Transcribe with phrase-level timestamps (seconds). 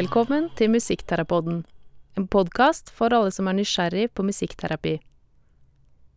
[0.00, 1.58] Velkommen til Musikkterapoden,
[2.16, 4.94] en podkast for alle som er nysgjerrig på musikkterapi.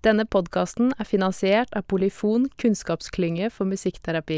[0.08, 4.38] Denne podkasten er finansiert av Polyfon kunnskapsklynge for musikkterapi.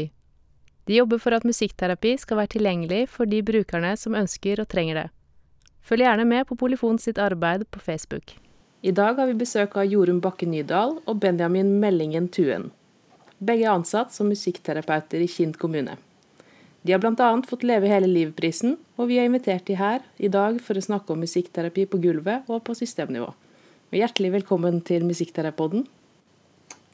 [0.90, 4.98] De jobber for at musikkterapi skal være tilgjengelig for de brukerne som ønsker og trenger
[4.98, 5.06] det.
[5.78, 8.34] Følg gjerne med på Polyfon sitt arbeid på Facebook.
[8.82, 12.72] I dag har vi besøk av Jorunn Bakke Nydal og Benjamin Mellingen Tuen.
[13.38, 16.00] Begge er ansatt som musikkterapeuter i Kinn kommune.
[16.86, 17.42] De har bl.a.
[17.48, 21.10] fått Leve hele livet-prisen, og vi har invitert de her i dag for å snakke
[21.10, 23.26] om musikkterapi på gulvet og på systemnivå.
[23.90, 25.82] Og hjertelig velkommen til Musikkterapoden.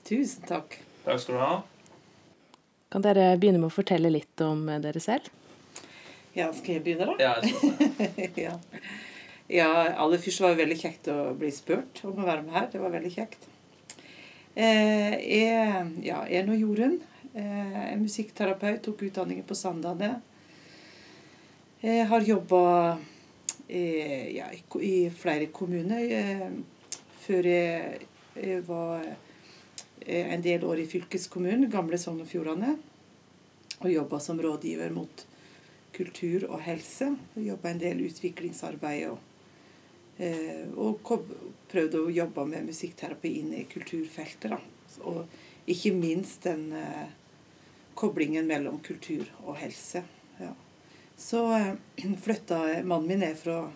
[0.09, 0.78] Tusen takk.
[1.05, 1.50] Takk skal du ha.
[2.95, 5.28] Kan dere begynne med å fortelle litt om dere selv?
[6.33, 7.20] Ja, skal jeg begynne, da?
[7.20, 8.56] Ja, jeg ja.
[9.52, 12.72] ja, aller først var det veldig kjekt å bli spurt om å være med her.
[12.72, 13.45] Det var veldig kjekt.
[14.56, 17.02] Eh, jeg, ja, jeg er nå Jorunn.
[17.34, 18.82] Eh, er musikkterapeut.
[18.82, 20.20] Tok utdanningen på Sandane.
[21.80, 22.98] Jeg har jobba
[23.69, 26.05] eh, ja, i flere kommuner.
[26.12, 26.50] Eh,
[27.22, 28.08] før jeg,
[28.66, 32.77] var eh, en del år i fylkeskommunen, gamle Sogn og Fjordane.
[33.80, 35.25] Og jobba som rådgiver mot
[35.97, 37.14] kultur og helse.
[37.34, 39.25] Jobba en del utviklingsarbeid og,
[40.19, 41.00] eh, og
[41.72, 44.53] prøvde å jobbe med musikkterapi inn i kulturfeltet.
[44.53, 44.60] Da.
[45.08, 45.25] Og
[45.72, 47.10] ikke minst den eh,
[47.94, 50.04] koblingen mellom kultur og helse.
[50.40, 50.52] Ja.
[51.18, 51.74] Så eh,
[52.24, 53.66] flytta mannen min ned fra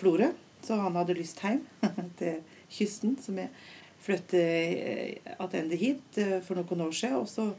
[0.00, 0.30] Florø,
[0.62, 1.62] så han hadde lyst hjem
[2.20, 3.16] til kysten.
[3.20, 3.46] Så vi
[4.00, 7.20] flyttet tilbake hit eh, for noen år siden.
[7.20, 7.50] Og så,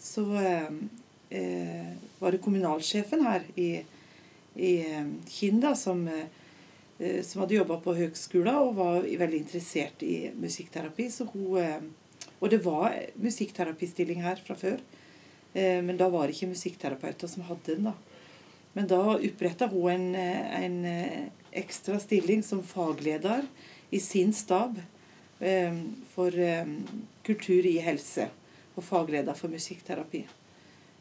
[0.00, 0.26] så
[1.30, 3.70] eh, var det kommunalsjefen her i,
[4.56, 10.04] i eh, Kinn da, som, eh, som hadde jobba på høgskolen og var veldig interessert
[10.06, 11.10] i musikkterapi.
[11.10, 11.80] Så hun, eh,
[12.40, 14.80] og det var musikkterapistilling her fra før.
[15.52, 17.84] Eh, men da var det ikke musikkterapeuter som hadde den.
[17.90, 17.94] da.
[18.72, 20.86] Men da oppretta hun en, en,
[21.50, 23.42] ekstra stilling som fagleder
[23.90, 24.80] i sin stab
[25.40, 25.74] eh,
[26.12, 26.66] for eh,
[27.26, 28.28] kultur i helse.
[28.78, 30.26] Og fagleder for musikkterapi.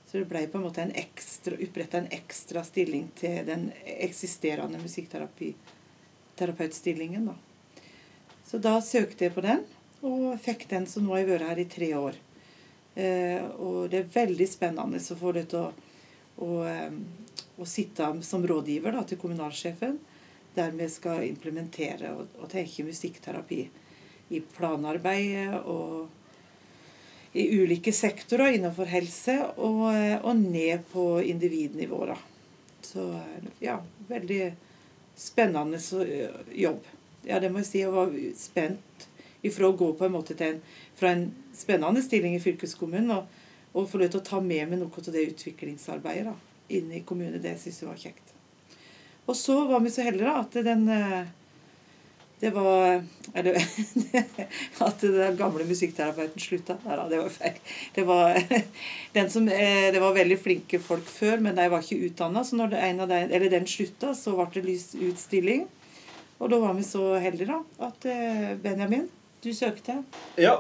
[0.10, 4.80] Så det ble på en måte en ekstra, oppretta en ekstra stilling til den eksisterende
[4.82, 7.26] musikkterapeutstillingen.
[7.30, 7.36] da.
[8.46, 9.64] Så da søkte jeg på den,
[10.02, 12.16] og fikk den, så nå har jeg vært her i tre år.
[13.00, 15.72] Eh, og det er veldig spennende å få det til å,
[16.44, 16.96] å, eh,
[17.60, 20.00] å sitte som rådgiver da, til kommunalsjefen,
[20.56, 23.62] der vi skal implementere og, og tenke musikkterapi
[24.30, 26.10] i planarbeidet og
[27.38, 29.86] i ulike sektorer innenfor helse, og,
[30.26, 32.00] og ned på individnivå.
[32.10, 32.18] Da.
[32.82, 33.06] Så
[33.62, 33.76] ja,
[34.10, 34.48] veldig
[35.20, 35.78] spennende
[36.58, 36.82] jobb.
[37.28, 37.84] Ja, det må jeg si.
[37.84, 39.06] Jeg var spent
[39.46, 40.62] ifra å gå på en måte til en,
[41.00, 43.40] fra en spennende stilling i fylkeskommunen og,
[43.74, 46.36] og få lov til å ta med meg noe av det utviklingsarbeidet da,
[46.76, 47.42] inn i kommunen.
[47.44, 48.34] Det syns jeg var kjekt.
[49.30, 51.36] Og så var vi så heldige da, at den eh,
[52.40, 53.60] det var Eller
[54.80, 56.78] at den gamle musikkterapeuten slutta.
[56.86, 57.60] Nei da, det var feil.
[57.94, 58.40] Det var,
[59.18, 62.44] den som, eh, det var veldig flinke folk før, men de var ikke utdanna.
[62.48, 65.68] Så når en av de, eller den slutta, så ble det lyst utstilling.
[66.40, 69.06] Og da var vi så heldige da, at eh, Benjamin,
[69.44, 70.04] du søkte.
[70.38, 70.58] Ja.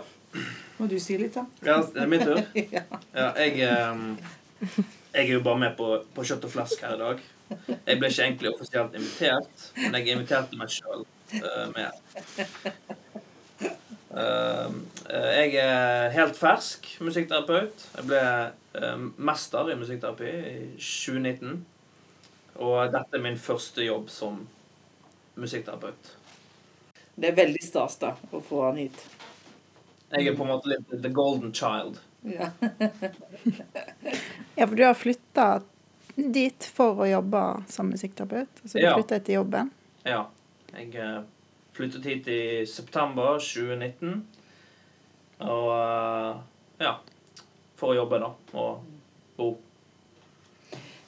[0.77, 1.45] Må du si litt, da?
[1.65, 2.39] Ja, det er min tur.
[2.55, 2.83] ja.
[3.19, 7.23] ja jeg, jeg, er jo bare med på, på kjøtt og flask her i dag.
[7.49, 11.89] Jeg ble ikke egentlig offisielt invitert, men jeg inviterte meg sjøl uh, med.
[14.09, 14.77] Uh,
[15.09, 17.83] jeg er helt fersk musikkterapeut.
[17.97, 18.21] Jeg ble
[18.77, 21.59] uh, mester i musikkterapi i 2019.
[22.59, 24.43] Og dette er min første jobb som
[25.39, 26.13] musikkterapeut.
[27.19, 28.99] Det er veldig stas da, å få han hit.
[30.09, 31.99] Jeg er på en måte litt the golden child.
[32.25, 32.49] Ja,
[34.57, 35.49] ja for du har flytta
[36.15, 37.41] dit for å jobbe
[37.71, 38.63] som musikkterapeut?
[38.63, 38.95] Altså du Ja.
[38.97, 39.69] flytta etter jobben?
[40.07, 40.25] Ja.
[40.73, 41.21] Jeg eh,
[41.75, 44.25] flyttet hit i september 2019.
[45.39, 46.41] Og eh,
[46.83, 46.97] ja
[47.79, 48.33] For å jobbe, da.
[48.59, 48.81] Og
[49.37, 49.53] bo.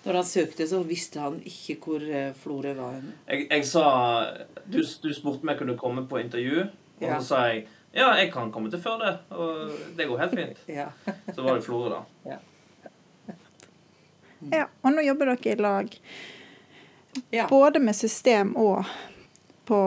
[0.03, 2.95] Når han søkte, så visste han ikke hvor eh, Florø var.
[3.29, 3.83] Jeg, jeg sa
[4.65, 7.19] du, du spurte meg kunne komme på intervju, og Ja.
[7.19, 9.17] så sa jeg ja, jeg kan komme til Førde.
[9.35, 10.59] Og det går helt fint.
[10.79, 10.85] Ja.
[11.35, 12.37] Så var det Florø, da.
[14.51, 14.65] Ja.
[14.81, 15.97] Og nå jobber dere i lag.
[17.35, 17.47] Ja.
[17.51, 18.85] Både med system og
[19.67, 19.77] på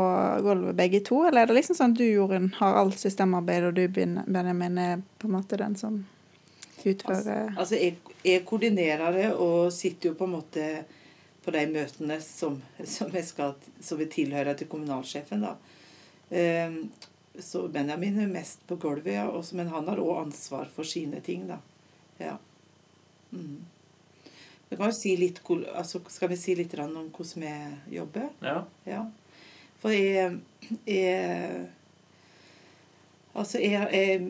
[0.45, 1.25] gulvet, begge to?
[1.27, 5.01] Eller er det liksom sånn at du, Jorunn, har alt systemarbeid, og du, Benjamin, er
[5.19, 6.03] på en måte den som
[6.93, 7.97] utfører Altså, jeg,
[8.27, 10.69] jeg koordinerer det og sitter jo på en måte
[11.45, 12.61] på de møtene som,
[12.97, 13.55] som, jeg skal,
[13.85, 15.45] som jeg tilhører til kommunalsjefen.
[15.45, 15.57] da.
[16.35, 16.89] Ehm,
[17.39, 21.21] så Benjamin er mest på gulvet, ja, også, men han har òg ansvar for sine
[21.21, 21.49] ting.
[21.51, 21.59] da.
[22.19, 22.37] Ja.
[23.35, 23.65] Mm.
[24.69, 25.43] Vi kan jo si litt,
[25.75, 28.31] altså skal vi si litt om hvordan vi jobber?
[28.43, 28.65] Ja.
[28.89, 29.05] ja.
[29.83, 30.41] For jeg,
[30.89, 31.67] jeg
[33.35, 34.21] Altså, jeg, jeg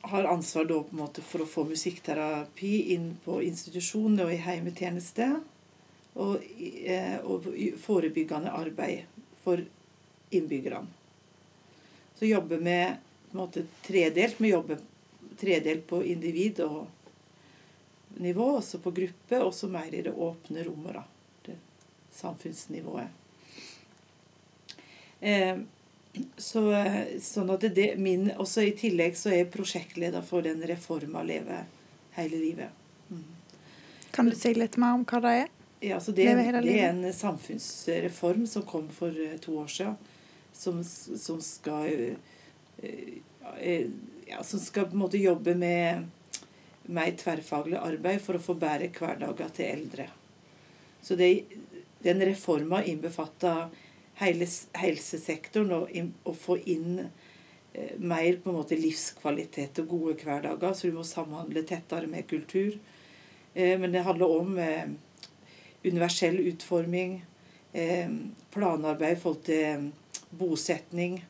[0.00, 5.28] har ansvar da måte for å få musikkterapi inn på institusjon og i heimetjeneste.
[6.20, 6.42] Og,
[6.84, 7.46] eh, og
[7.78, 9.04] forebyggende arbeid
[9.44, 9.62] for
[10.30, 10.86] innbyggerne.
[12.18, 14.40] Så jobber vi på en måte tredelt.
[14.40, 14.78] Vi jobber
[15.40, 16.86] tredelt på individ og
[18.18, 20.94] nivå, også på gruppe, og så mer i det åpne rommet.
[20.94, 21.04] da,
[21.46, 21.56] det
[22.12, 23.08] Samfunnsnivået.
[25.20, 25.56] Eh,
[26.36, 26.62] så,
[27.22, 31.62] sånn at det, min, også I tillegg så er jeg prosjektleder for den reforma Leve
[32.16, 32.74] hele livet.
[33.10, 33.24] Mm.
[34.10, 35.50] Kan du si litt mer om hva det er?
[35.80, 39.96] Ja, så det, det, er en samfunnsreform som kom for eh, to år siden.
[40.52, 41.86] Som, som skal
[42.82, 43.86] eh,
[44.26, 46.10] ja, Som skal på en måte jobbe med
[46.90, 50.08] mer tverrfaglig arbeid for å få bedre hverdager til eldre.
[51.00, 51.30] Så det,
[52.02, 53.70] den reforma innbefatter
[54.20, 54.46] hele
[54.76, 55.92] helsesektoren og,
[56.28, 60.74] og få inn eh, mer på en måte livskvalitet og gode hverdager.
[60.76, 62.76] Så du må samhandle tettere med kultur.
[63.54, 64.92] Eh, men det handler om eh,
[65.84, 67.22] universell utforming,
[68.50, 69.84] planarbeid i forhold til
[70.36, 71.20] bosetning.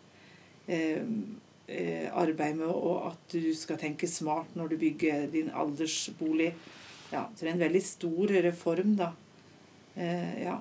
[2.17, 6.49] Arbeid med at du skal tenke smart når du bygger din aldersbolig.
[7.13, 9.11] Ja, så det er en veldig stor reform, da.
[10.41, 10.57] ja.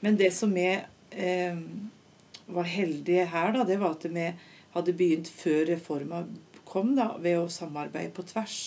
[0.00, 1.58] Men det som er eh,
[2.50, 4.26] var heldige her, da, det var at vi
[4.74, 6.24] hadde begynt før reforma
[6.70, 8.58] kom, da, ved å samarbeide på tvers.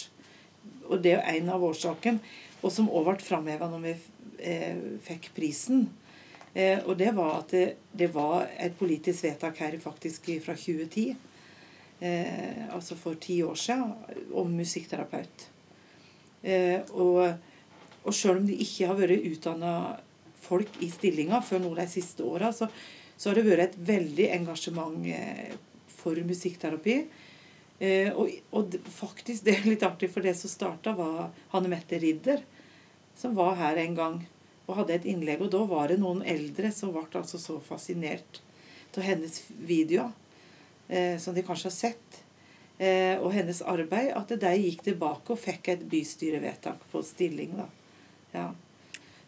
[0.90, 2.24] Og det er en av årsakene,
[2.64, 3.94] og som òg ble framheva når vi
[4.44, 5.88] eh, fikk prisen.
[6.54, 11.16] Eh, og det var at det, det, var et politisk vedtak her faktisk fra 2010,
[12.00, 13.96] eh, altså for ti år siden,
[14.36, 15.48] om musikkterapeut.
[16.44, 17.34] Eh, og,
[18.04, 19.74] og sjøl om de ikke har vært utdanna
[20.44, 22.68] folk i stillinga før nå de siste åra, så,
[23.16, 25.54] så, har det vært et veldig engasjement eh,
[25.94, 26.98] for musikkterapi.
[27.80, 32.00] Eh, og, og, faktisk, det er litt artig, for det som starta, var Hanne Mette
[32.02, 32.44] Ridder,
[33.20, 34.18] som var her en gang
[34.64, 35.44] og hadde et innlegg.
[35.44, 38.42] Og da var det noen eldre som ble altså så fascinert
[38.94, 40.12] av hennes videoer,
[40.88, 42.20] eh, som de kanskje har sett,
[42.84, 47.54] og hennes arbeid, at de gikk tilbake og fikk et bystyrevedtak på stilling.
[47.56, 47.68] da.
[48.34, 48.48] Ja.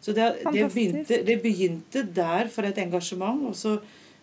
[0.06, 3.40] Så det, det, begynte, det, begynte, der for et engasjement.
[3.48, 3.72] Og så,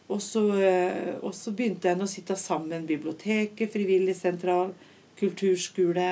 [0.07, 2.85] og, så, eh, og så, begynte en å sitte sammen.
[2.87, 4.71] Biblioteket, frivillig sentral,
[5.19, 6.05] kulturskole.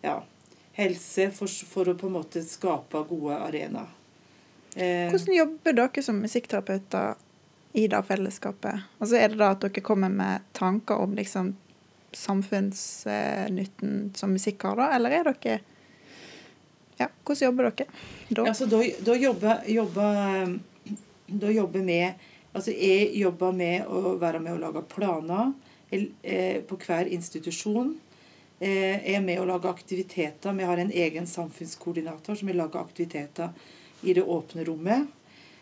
[0.00, 0.14] Ja,
[0.80, 3.92] helse, for, for, å på en måte skape gode arenaer.
[4.72, 7.20] Eh, Hvordan jobber dere som musikkterapeuter
[7.76, 8.88] i det fellesskapet?
[8.96, 11.52] Altså Er det da at dere kommer med tanker om liksom
[12.16, 14.94] samfunnsnytten som musikk har, da?
[14.96, 15.60] Eller er dere
[16.96, 17.86] ja, Hvordan jobber dere
[18.28, 18.46] da?
[18.46, 20.58] Altså, da, da jobber, jobber,
[21.26, 25.50] da jobber med Altså, jeg jobber med å være med å lage planer
[25.92, 27.90] eh, på hver institusjon.
[28.56, 30.54] Eh, jeg er med å lage aktiviteter.
[30.56, 33.52] Vi har en egen samfunnskoordinator som vil lage aktiviteter
[34.08, 35.04] i det åpne rommet.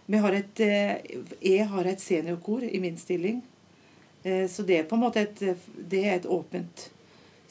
[0.07, 3.43] Har et, eh, jeg har et seniorkor i min stilling.
[4.25, 5.43] Så det er på en måte et,
[5.77, 6.87] det er et åpent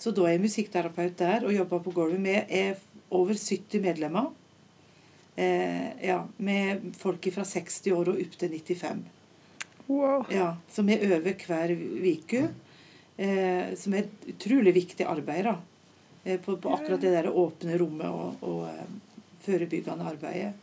[0.01, 2.19] Så da er jeg musikkterapeut der og jobber på gulvet.
[2.19, 2.79] med er
[3.13, 4.31] over 70 medlemmer.
[5.35, 9.03] Eh, ja, med folk fra 60 år og opp til 95.
[9.87, 10.25] Wow.
[10.31, 12.43] Ja, som er over hver uke.
[13.17, 15.57] Eh, som er et utrolig viktig arbeid da,
[16.23, 20.53] eh, på, på, akkurat det der åpne rommet og, og uh, forebyggende arbeidet.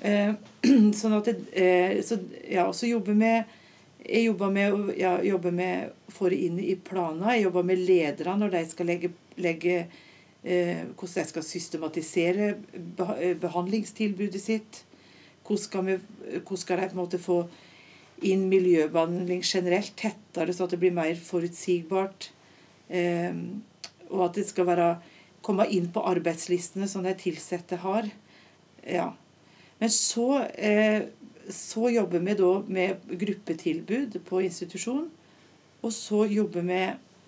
[0.00, 0.32] Eh,
[1.00, 3.36] sånn at det, eh, så, ja, så jobber vi
[4.06, 7.32] jeg jobber med, ja, jobber med få det inn i planer.
[7.34, 9.10] Jeg jobber med ledere når de skal legge,
[9.42, 10.05] legge Eh,
[10.46, 14.82] hvordan de skal systematisere eh, behandlingstilbudet sitt.
[15.46, 15.96] Hvordan skal, vi,
[16.38, 17.38] hvordan skal de på en måte få
[18.26, 22.30] inn miljøbehandling generelt tettere, så at det blir mer forutsigbart.
[22.88, 23.34] Eh,
[24.12, 24.90] og at det skal være,
[25.42, 28.06] komme inn på arbeidslistene som de ansatte har.
[28.86, 29.12] Ja.
[29.78, 30.46] Men så,
[31.52, 35.04] så jobber vi da med gruppetilbud på institusjon.
[35.82, 36.80] Og så jobber vi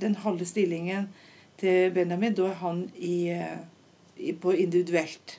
[0.02, 1.10] den halve stillingen
[1.58, 3.58] til Benjamin, da er han i, eh,
[4.16, 5.38] i, på individuelt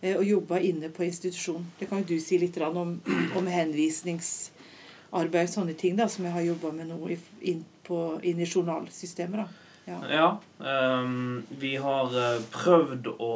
[0.00, 1.66] eh, og jobba inne på institusjon.
[1.78, 2.98] Det kan jo du si litt om,
[3.36, 7.00] om henvisningsarbeid og sånne ting da, som jeg har jobba med nå
[7.40, 9.42] inn, på, inn, i journalsystemet.
[9.42, 9.48] da.
[9.88, 9.98] Ja.
[10.12, 13.32] ja um, vi har eh, prøvd å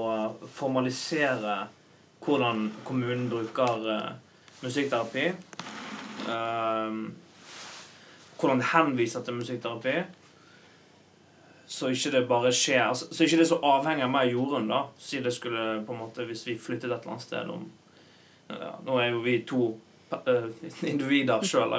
[0.53, 1.63] formalisere
[2.23, 4.11] hvordan kommunen bruker uh,
[4.63, 5.33] musikkterapi.
[6.29, 7.09] Um,
[8.39, 9.97] hvordan henviser til musikkterapi.
[11.73, 14.35] Så ikke det bare skjer altså, Så ikke det er så avhengig av meg og
[14.35, 14.83] Jorunn, da.
[15.01, 17.65] Si det skulle på en måte Hvis vi flyttet et eller annet sted om
[18.53, 19.71] ja, Nå er jo vi to
[20.13, 20.51] uh,
[20.93, 21.73] individer sjøl.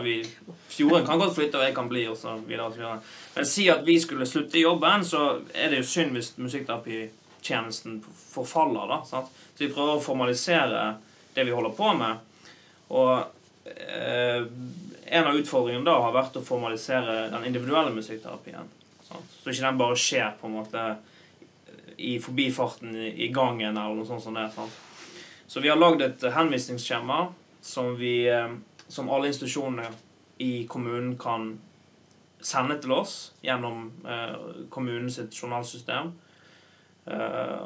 [0.79, 2.71] Jorunn kan godt flytte, og jeg kan bli, og så videre.
[2.71, 2.95] Og så.
[3.35, 8.01] Men si at vi skulle slutte i jobben, så er det jo synd hvis musikkterapitjenesten
[8.33, 8.89] forfaller.
[8.89, 9.29] da, sant?
[9.53, 10.87] Så vi prøver å formalisere
[11.35, 12.49] det vi holder på med.
[12.89, 14.41] Og uh,
[15.05, 18.73] en av utfordringene da har vært å formalisere den individuelle musikkterapien.
[19.39, 20.85] Så ikke den bare skjer på en måte
[21.97, 24.47] i forbifarten i gangen eller noe sånt som det.
[24.55, 24.79] Sant?
[25.47, 27.27] Så vi har lagd et henvisningsskjema
[27.61, 28.55] som, vi, eh,
[28.87, 29.91] som alle institusjonene
[30.41, 31.53] i kommunen kan
[32.43, 36.13] sende til oss gjennom eh, kommunens journalsystem.
[37.05, 37.57] Eh,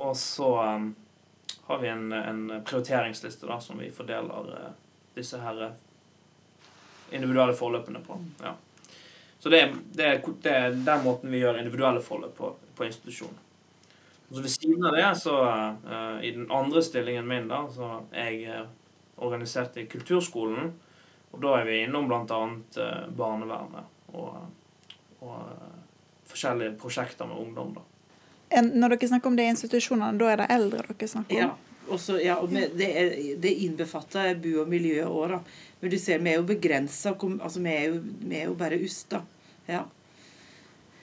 [0.00, 0.52] og så
[1.66, 4.72] har vi en, en prioriteringsliste da, som vi fordeler
[5.16, 5.68] disse her
[7.10, 8.18] individuelle forløpene på.
[8.42, 8.54] Ja.
[9.38, 9.62] Så det,
[9.92, 13.42] det, det, er den måten vi gjør individuelle forløp på, på institusjonen.
[14.30, 15.34] Så Ved siden av det, så
[15.86, 18.64] uh, i den andre stillingen min, da, så er jeg
[19.22, 20.72] organisert i kulturskolen.
[21.30, 22.40] Og da er vi innom bl.a.
[22.80, 24.40] Uh, barnevernet og,
[25.20, 25.76] og uh,
[26.26, 27.76] forskjellige prosjekter med ungdom.
[27.76, 27.86] da.
[28.58, 31.54] En, når dere snakker om det i institusjonene, da er det eldre dere snakker om?
[31.54, 31.54] Ja.
[31.86, 35.38] Også, ja, og med, det, er, det innbefatter bu- og miljø òg, da.
[35.80, 37.12] Men du ser, vi er jo begrensa.
[37.14, 39.22] Altså, vi, er jo, vi er jo bare oss, da.
[39.68, 39.84] Ja.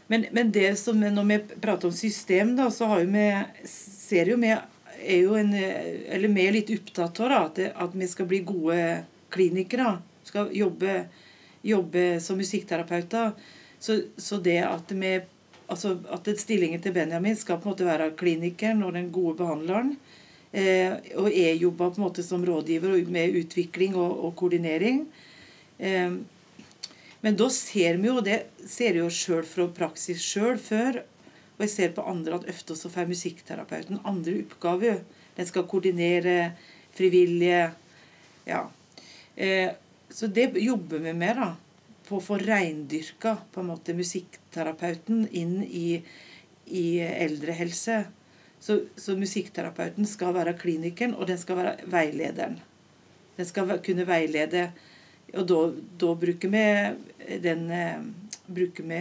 [0.08, 3.27] Men, men, det som når vi prater om system, da, så har jo vi
[3.70, 8.08] ser jo vi er jo en Eller vi er litt opptatt av at, at vi
[8.08, 8.80] skal bli gode
[9.34, 9.98] klinikere.
[10.24, 11.06] Skal jobbe,
[11.62, 13.34] jobbe som musikkterapeuter.
[13.80, 15.15] Så, så, det at vi
[15.68, 19.96] altså at stillingen til Benjamin skal på en måte være klinikeren og den gode behandleren.
[20.53, 25.07] Eh, og jeg jobba på en måte som rådgiver med utvikling og, og koordinering.
[25.81, 26.19] Eh,
[27.24, 31.01] men da ser vi jo, det ser jeg jo sjøl fra praksis sjøl før,
[31.55, 35.01] og jeg ser på andre at ofte så får musikkterapeuten andre oppgaver.
[35.38, 36.53] Den skal koordinere
[36.93, 37.72] frivillige.
[38.45, 38.65] Ja.
[39.36, 39.72] Eh,
[40.10, 41.53] så det jobber vi med, da.
[42.03, 46.01] På å få reindyrka på en måte musikkterapeuten inn i,
[46.67, 48.03] i eldrehelse.
[48.63, 52.62] Så, så musikkterapeuten skal være klinikeren, og den skal være veilederen.
[53.36, 54.70] Den skal kunne veilede
[55.34, 55.60] og da,
[55.98, 58.01] da bruker vi den eh,
[58.46, 59.00] bruker vi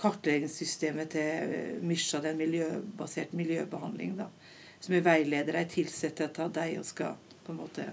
[0.00, 4.16] kartleggingssystemet til eh, Mysja, den miljøbaserte miljøbehandling.
[4.18, 4.26] da,
[4.80, 5.54] Som er veileder.
[5.54, 7.14] er tilsatt av deg og skal
[7.44, 7.86] på en måte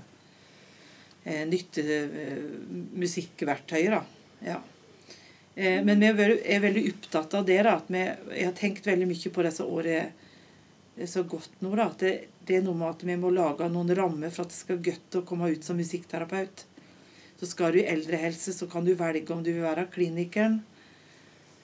[1.24, 1.84] eh, nytte
[2.98, 4.00] musikkverktøyer.
[4.00, 4.04] da,
[4.54, 4.62] ja.
[5.58, 7.64] Men vi er veldig opptatt av det.
[7.66, 8.02] da, at vi,
[8.38, 10.27] Jeg har tenkt veldig mye på disse årene
[11.06, 11.76] så godt nå.
[11.76, 12.14] da, at det,
[12.48, 15.20] det, er noe med at vi må lage noen rammer for at det skal godt
[15.20, 16.66] å komme ut som musikkterapeut.
[17.38, 20.58] Så skal du i eldrehelse, så kan du velge om du vil være klinikeren.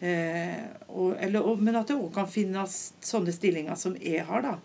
[0.04, 0.60] Eh,
[0.92, 4.58] og, eller, og, men at det òg kan finnes sånne stillinger som jeg har da,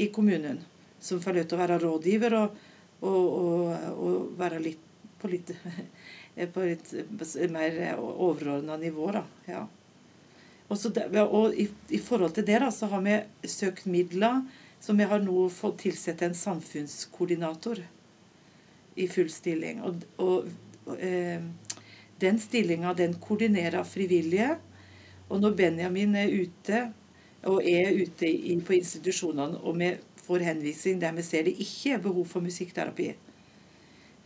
[0.00, 0.62] i kommunen.
[1.02, 2.60] Som får lov til å være rådgiver og,
[3.04, 4.84] og, være litt
[5.20, 5.52] på litt,
[6.54, 6.94] på litt
[7.52, 9.10] mer overordna nivå.
[9.18, 9.66] da, ja.
[10.68, 14.42] Der, og i, i, forhold til det da, så har vi søkt midler
[14.82, 17.84] som vi har nå fått tilsette en samfunnskoordinator
[18.96, 19.82] i full stilling.
[19.86, 21.44] Og, og eh,
[22.22, 24.56] den stillinga den koordinerer frivillige.
[25.28, 26.82] Og når Benjamin er ute,
[27.46, 29.92] og er ute i, på institusjonene, og vi
[30.26, 33.12] får henvisning der vi ser det ikke er behov for musikkterapi,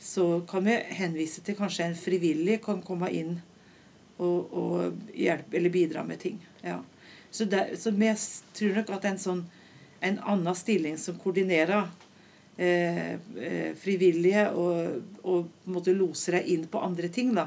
[0.01, 3.37] så kan vi henvise til kanskje en frivillig kan komme inn
[4.21, 6.39] og, og hjelpe eller bidra med ting.
[6.63, 6.79] Ja.
[7.31, 8.13] Så, der, så vi
[8.59, 9.43] tror nok at en sånn
[10.01, 11.89] en annen stilling som koordinerer
[12.61, 17.31] Eh, eh, frivillige og, og måtte loser deg inn på andre ting.
[17.33, 17.47] da.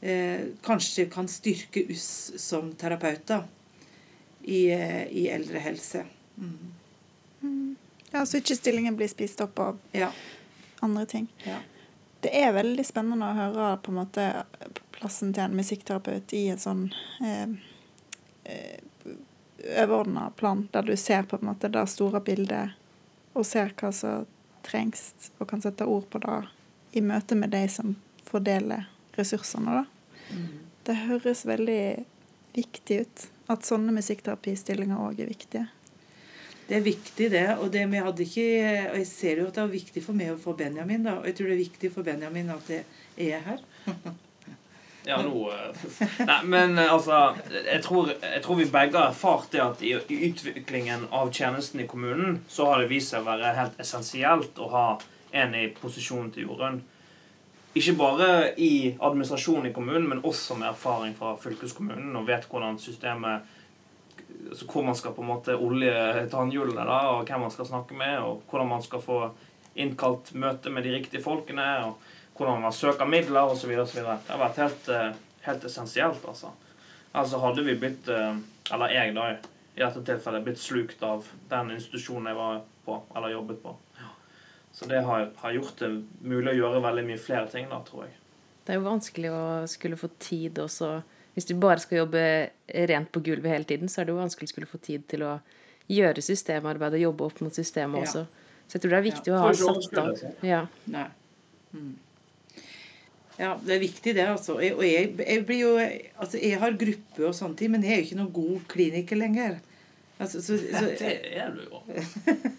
[0.00, 3.46] Eh, kanskje kan styrke oss som terapeuter
[4.42, 6.04] i, eh, i eldrehelse.
[6.36, 6.74] Mm.
[7.40, 7.76] Mm.
[8.10, 10.12] Ja, Så ikke stillingen blir spist opp av ja.
[10.80, 11.28] andre ting.
[11.44, 11.56] Ja.
[12.20, 14.30] Det er veldig spennende å høre på en måte
[15.00, 16.88] plassen til en musikkterapeut i et sånn
[17.24, 17.56] eh,
[18.44, 18.78] eh
[19.60, 22.70] overordna plan, der du ser på en måte det store bildet
[23.36, 24.24] og ser hva som
[24.64, 26.38] trengs, og kan sette ord på det
[26.96, 28.86] i møte med de som fordeler
[29.18, 29.82] ressursene.
[29.82, 29.84] Da.
[30.32, 30.46] Mm.
[30.88, 31.82] Det høres veldig
[32.56, 35.66] viktig ut at sånne musikkterapistillinger òg er viktige.
[36.70, 37.46] Det er viktig, det.
[37.58, 38.48] Og det ikke
[38.92, 41.02] og jeg ser jo at det er viktig for meg og for Benjamin.
[41.02, 42.84] da, Og jeg tror det er viktig for Benjamin at jeg
[43.28, 43.64] er her.
[45.04, 45.84] Ja, nå eh,
[46.26, 49.94] Nei, men eh, altså jeg tror, jeg tror, vi begge har erfart det at i,
[49.96, 54.60] i utviklingen av tjenesten i kommunen så har det vist seg å være helt essensielt
[54.60, 54.86] å ha
[55.30, 56.80] en i posisjonen til Jorunn.
[57.78, 58.28] Ikke bare
[58.58, 63.56] i administrasjonen i kommunen, men også med erfaring fra fylkeskommunen og vet hvordan systemet
[64.50, 67.96] altså hvor man skal på en måte olje tannhjulene, da, og hvem man skal snakke
[67.96, 69.20] med, og hvordan man skal få
[69.80, 73.70] innkalt møte med de riktige folkene, og hvordan man søker midler osv.
[73.70, 75.12] Det har vært helt, eh,
[75.46, 76.54] helt essensielt, altså.
[77.12, 78.40] Altså hadde vi blitt, eh,
[78.72, 79.28] eller jeg da,
[79.76, 83.76] i dette tilfellet, blitt slukt av den institusjonen jeg var på, eller jobbet på.
[84.72, 85.90] Så det har, har gjort det
[86.22, 88.14] mulig å gjøre veldig mye flere ting, da, tror jeg.
[88.64, 91.00] Det er jo vanskelig å skulle få tid også
[91.34, 92.22] hvis du bare skal jobbe
[92.90, 95.22] rent på gulvet hele tiden, så er det jo vanskelig å skulle få tid til
[95.24, 95.38] å
[95.90, 98.24] gjøre systemarbeid og jobbe opp mot systemet også.
[98.66, 99.38] Så jeg tror det er viktig ja.
[99.38, 100.60] å ha satt av ja.
[100.90, 101.06] Nei.
[101.74, 101.94] Mm.
[103.40, 104.26] Ja, det er viktig, det.
[104.28, 104.58] altså.
[104.58, 108.02] Og jeg, jeg, blir jo Altså, jeg har gruppe og sånne ting, men jeg er
[108.02, 109.60] jo ikke noen god kliniker lenger.
[110.20, 111.78] Altså, så, så, det er du jo.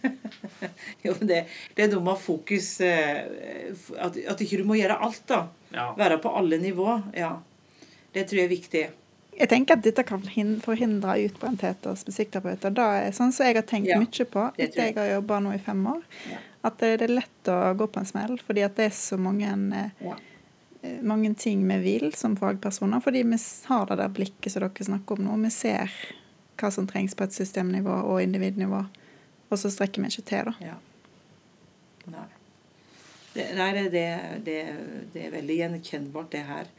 [1.06, 1.44] jo, men det,
[1.78, 3.20] det er noe med fokus eh,
[4.02, 5.44] At, at ikke du må gjøre alt, da.
[5.76, 5.92] Ja.
[6.00, 6.88] Være på alle nivå.
[7.14, 7.36] Ja.
[8.16, 8.84] Det tror jeg er viktig.
[9.38, 10.26] Jeg tenker at dette kan
[10.66, 12.74] forhindre utbrenthet hos musikkterapeuter.
[12.76, 14.96] Det er sånn som jeg har tenkt ja, mye på etter jeg.
[14.96, 16.02] jeg har jobba nå i fem år.
[16.34, 16.42] Ja.
[16.68, 19.54] At det er lett å gå på en smell, fordi at det er så mange,
[19.78, 20.18] eh, ja.
[20.82, 23.00] Mange ting vi vil som fagpersoner.
[23.04, 25.38] Fordi vi har det der blikket som dere snakker om nå.
[25.46, 25.94] Vi ser
[26.62, 28.84] hva som trengs på et systemnivå og individnivå.
[29.52, 30.78] Og så strekker vi ikke til, da.
[32.12, 32.28] Nei.
[33.32, 34.08] Det, nei, det,
[34.44, 34.58] det,
[35.14, 36.72] det er veldig gjenkjennbart, det her.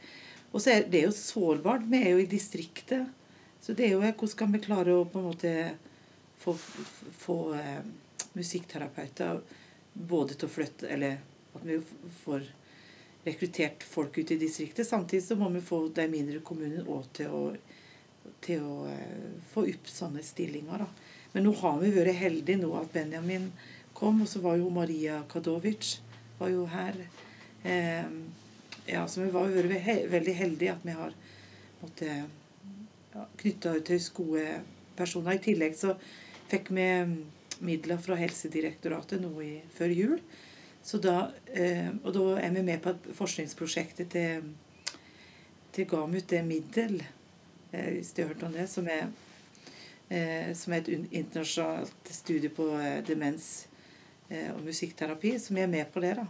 [0.53, 1.85] Og så er det jo sårbart.
[1.89, 3.07] Vi er jo i distriktet.
[3.63, 5.53] Så det er jo hvordan skal vi klare å på en måte
[6.43, 6.53] få,
[7.23, 7.79] få eh,
[8.35, 9.39] musikkterapeuter
[9.93, 11.21] både til å flytte Eller
[11.55, 11.77] at vi
[12.23, 12.49] får
[13.23, 14.87] rekruttert folk ut i distriktet.
[14.87, 17.43] Samtidig så må vi få de mindre kommunene òg til å,
[18.43, 20.83] til å eh, få opp sånne stillinger.
[20.83, 20.89] da.
[21.33, 23.49] Men nå har vi vært heldige nå at Benjamin
[23.95, 25.97] kom, og så var jo Maria Kadovic
[26.39, 26.99] var jo her.
[27.63, 28.09] Eh,
[28.85, 31.15] ja, så vi var jo veldig heldige at vi har
[33.13, 34.47] ja, knytta til gode
[34.97, 35.37] personer.
[35.37, 35.95] I tillegg så
[36.51, 36.87] fikk vi
[37.63, 40.17] midler fra Helsedirektoratet nå i, før jul.
[40.83, 44.49] Da, eh, og da er vi med på forskningsprosjektet til,
[45.71, 46.97] til Gamut, det er middel,
[47.71, 49.07] eh, hvis du har hørt om det, som er,
[50.09, 52.67] eh, som er et internasjonalt studie på
[53.07, 53.67] demens
[54.33, 55.35] og musikkterapi.
[55.49, 56.15] Vi er med på det.
[56.17, 56.25] da.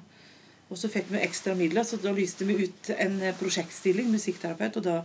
[0.70, 4.78] Og så fikk vi ekstra midler, så da lyste vi ut en prosjektstilling, musikkterapeut.
[4.78, 4.96] Og da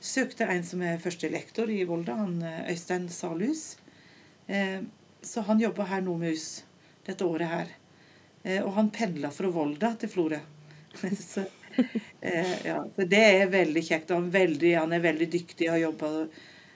[0.00, 3.76] søkte en som er førstelektor i Volda, han Øystein Salhus.
[5.22, 6.64] Så han jobba her nå med hus
[7.06, 7.70] dette året her.
[8.42, 10.38] Og han pendla fra Volda til Florø.
[11.18, 11.44] så,
[12.64, 14.10] ja, så det er veldig kjekt.
[14.10, 16.10] Han, veldig, han er veldig dyktig har jobba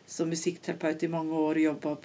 [0.06, 1.58] som musikkterapeut i mange år.
[1.58, 1.96] Jobba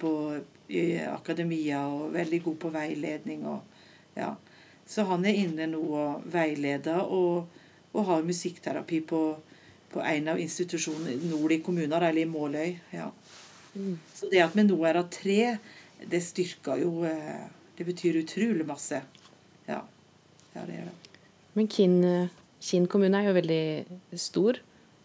[0.72, 3.46] i akademia og veldig god på veiledning.
[3.46, 3.60] og
[4.14, 4.34] ja.
[4.86, 7.46] Så han er inne nå og veileder og,
[7.92, 9.22] og har musikkterapi på,
[9.92, 12.74] på, en av institusjonene nord i kommunen, eller i Måløy.
[12.90, 13.10] Ja.
[13.74, 13.98] Mm.
[14.14, 15.56] Så det at vi nå er av tre,
[16.02, 18.98] det styrker jo eh, Det betyr utrolig masse.
[20.52, 21.18] Ja, det gjør det.
[21.56, 21.96] Men Kinn,
[22.62, 23.64] Kinn kommune er jo veldig
[24.20, 24.60] stor.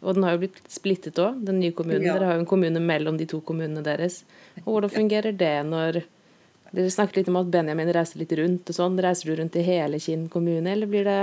[0.06, 2.06] Og den har jo blitt splittet òg, den nye kommunen.
[2.06, 2.18] Ja.
[2.18, 4.22] Dere har jo en kommune mellom de to kommunene deres.
[4.64, 6.04] Og hvordan fungerer det når
[6.76, 9.00] dere snakket litt om at Benjamin reiser litt rundt og sånn.
[9.02, 11.20] Reiser du rundt i hele Kinn kommune, eller blir det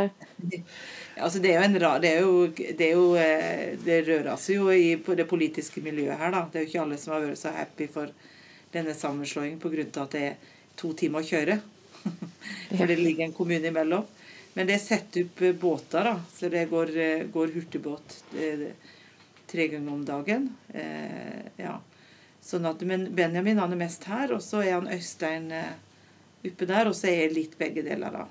[1.25, 4.41] Altså det er jo en rar Det, er jo, det, er jo, eh, det rører
[4.41, 6.43] seg jo i det politiske miljøet her, da.
[6.51, 8.11] Det er jo ikke alle som har vært så happy for
[8.75, 9.87] denne sammenslåingen pga.
[10.03, 10.35] at det er
[10.81, 11.61] to timer å kjøre.
[12.71, 14.07] For det ligger en kommune imellom.
[14.55, 16.19] Men det er satt opp eh, båter, da.
[16.35, 18.21] Så det går, eh, går hurtigbåt
[19.55, 20.49] tre ganger om dagen.
[20.75, 21.81] Eh, ja.
[22.45, 25.77] Sånn at, men Benjamin han er mest her, og så er han Øystein eh,
[26.45, 28.27] oppe der, og så er jeg litt begge deler, da.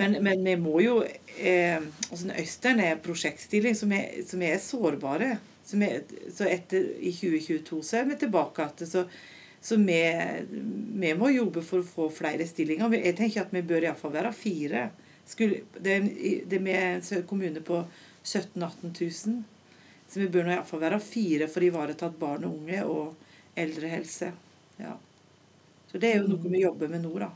[0.00, 1.76] Men, men vi må jo eh,
[2.08, 5.34] altså Øystein er prosjektstilling som er, som er sårbare.
[5.66, 9.04] Som er, så etter i 2022 så er vi tilbake igjen.
[9.60, 10.00] Så, vi,
[11.00, 12.96] vi, må jobbe for å få flere stillinger.
[12.96, 14.86] Jeg tenker at vi bør iallfall være fire.
[15.28, 15.98] Skulle, det,
[16.48, 17.82] det er en kommune på
[18.22, 18.94] 17 000-18
[19.28, 19.42] 000.
[20.08, 24.32] Så vi bør nå iallfall være fire for å ivareta barn og unge og eldrehelse.
[24.80, 24.96] Ja.
[25.92, 27.30] Så det er jo noe vi jobber med nå, da.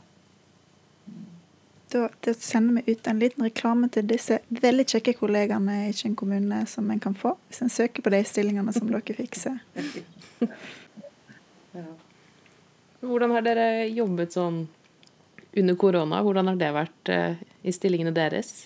[1.93, 6.15] Da, da sender vi ut en liten reklame til disse veldig kjekke kollegaene i Kinn
[6.17, 9.61] kommune som en kan få hvis en søker på de stillingene som dere fikser.
[11.77, 11.85] ja.
[13.01, 14.63] Hvordan har dere jobbet sånn
[15.55, 16.21] under korona?
[16.23, 18.65] Hvordan har det vært uh, i stillingene deres?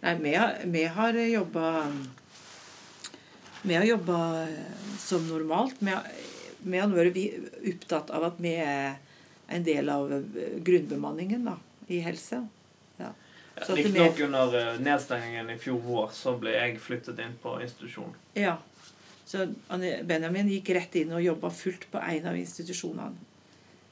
[0.00, 1.68] Nei, vi har, vi har jobba
[3.62, 4.48] vi har jobba eh,
[4.98, 5.74] som normalt.
[6.58, 7.18] Vi har vært
[7.74, 8.96] opptatt av at vi er
[9.50, 11.58] en del av eh, grunnbemanningen da,
[11.92, 12.40] i helse.
[12.96, 13.12] Ja.
[13.68, 18.16] Riktignok under eh, nedstengingen i fjor vår så ble jeg flyttet inn på institusjon.
[18.38, 18.56] Ja.
[19.30, 19.46] Så
[20.02, 23.28] Benjamin gikk rett inn og jobba fullt på en av institusjonene.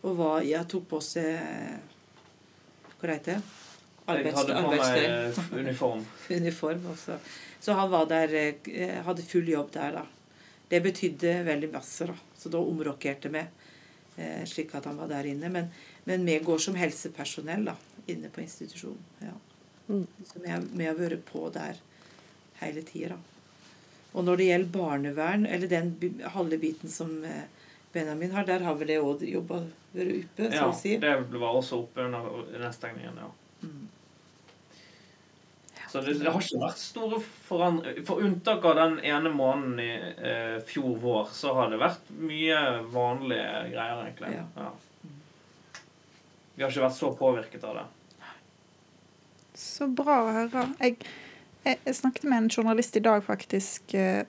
[0.03, 1.39] Og var, ja, tok på seg
[2.99, 3.43] Hva heter det?
[4.09, 6.05] jeg hadde på meg uniform.
[6.31, 7.19] uniform også.
[7.61, 8.35] Så han var der,
[8.73, 10.05] eh, hadde full jobb der, da.
[10.69, 12.17] Det betydde veldig masse, da.
[12.39, 13.45] Så da omrokerte vi,
[14.17, 15.53] eh, slik at han var der inne.
[15.53, 15.69] Men,
[16.09, 19.05] men vi går som helsepersonell da, inne på institusjonen.
[19.21, 19.37] Ja.
[19.89, 20.07] Mm.
[20.25, 21.79] Så vi har, vi har vært på der
[22.63, 23.21] hele tida.
[24.13, 25.93] Og når det gjelder barnevern, eller den
[26.35, 27.45] halve biten som eh,
[27.93, 30.49] Benjamin har, der har vel det òg jobba vært oppe?
[30.55, 30.97] Ja, si.
[31.03, 32.27] det var også oppe under
[32.59, 33.31] nedstengningen, ja.
[33.63, 33.87] Mm.
[35.89, 37.19] Så det, det, har ikke vært store
[37.49, 38.03] forandringer.
[38.09, 42.59] For unntak av den ene måneden i eh, fjor vår, så har det vært mye
[42.93, 44.35] vanlige greier, egentlig.
[44.37, 44.45] Ja.
[44.59, 44.75] Ja.
[46.59, 47.87] Vi har ikke vært så påvirket av det.
[49.59, 50.67] Så bra å høre.
[50.83, 50.99] Jeg,
[51.69, 53.95] jeg, snakket med en journalist i dag, faktisk.
[53.95, 54.25] Eh,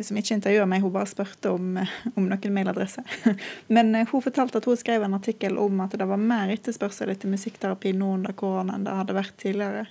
[0.00, 1.76] som ikke intervjua meg, hun bare spurte om,
[2.14, 3.04] om noen mailadresse.
[3.74, 7.12] Men eh, hun fortalte at hun skrev en artikkel om at det var mer etterspørsel
[7.12, 9.86] etter musikkterapi nå under korona enn det hadde vært tidligere.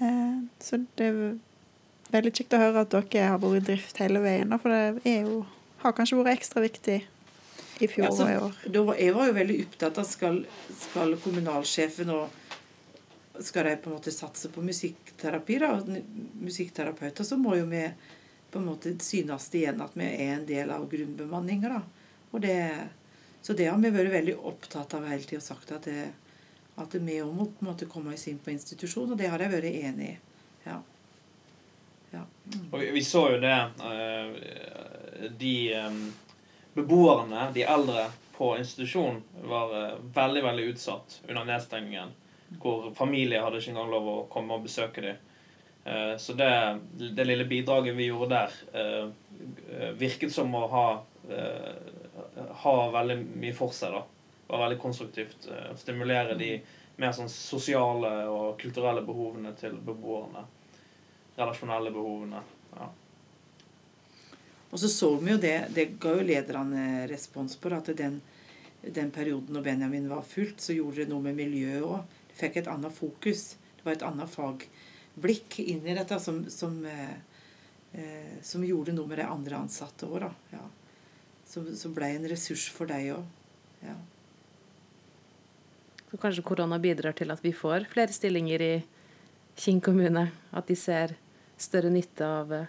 [0.00, 1.18] Eh, så det er
[2.12, 4.56] veldig kjekt å høre at dere har vært i drift hele veien.
[4.62, 5.42] For det jo,
[5.84, 7.00] har kanskje vært ekstra viktig
[7.82, 8.60] i fjor altså, og i år.
[8.72, 10.42] Var, jeg var jo veldig opptatt av skal,
[10.78, 12.41] skal kommunalsjefen og
[13.40, 15.70] skal de på en måte satse på musikkterapi, da,
[16.40, 17.86] musikkterapeuter, så må jo vi
[18.52, 21.82] på en måte synes igjen at vi er en del av grunnbemanninga.
[23.42, 26.10] Så det har vi vært veldig opptatt av hele tida og sagt at det,
[26.76, 29.40] at vi òg må på en måte komme oss inn på institusjon, og det har
[29.40, 30.16] jeg vært enig i.
[30.66, 30.78] Ja.
[32.12, 32.22] ja.
[32.52, 32.68] Mm.
[32.70, 36.02] Og vi, vi, så jo det uh, De um,
[36.76, 42.14] beboerne, de eldre på institusjon, var uh, veldig, veldig utsatt under nedstengningen.
[42.60, 45.28] Hvor familie hadde ikke engang lov å komme og besøke dem.
[45.82, 46.50] Uh, så det,
[47.02, 50.86] det, lille bidraget vi gjorde der, virket som å ha,
[52.62, 53.96] ha veldig mye for seg.
[53.96, 54.02] da
[54.52, 55.48] var veldig konstruktivt.
[55.76, 56.50] Stimulere de
[57.00, 60.44] mer sånn sosiale og kulturelle behovene til beboerne.
[61.38, 62.42] Relasjonelle behovene.
[62.76, 62.90] ja.
[64.72, 68.20] Og så så vi jo det, det ga jo lederne respons på, at den,
[68.82, 72.14] den perioden når Benjamin var fullt, så gjorde det noe med miljøet òg.
[72.42, 73.42] Fikk et annet fokus.
[73.76, 77.16] Det var et annet fagblikk inn i dette som, som, eh,
[77.92, 80.32] eh, som gjorde noe med de andre ansatte òg, da.
[80.56, 80.64] Ja.
[81.46, 83.24] Som, som ble en ressurs for deg òg.
[83.82, 83.94] Ja.
[86.10, 88.84] Så kanskje korona bidrar til at vi får flere stillinger i
[89.56, 90.30] Kinn kommune.
[90.52, 91.14] At de ser
[91.60, 92.66] større nytte av uh,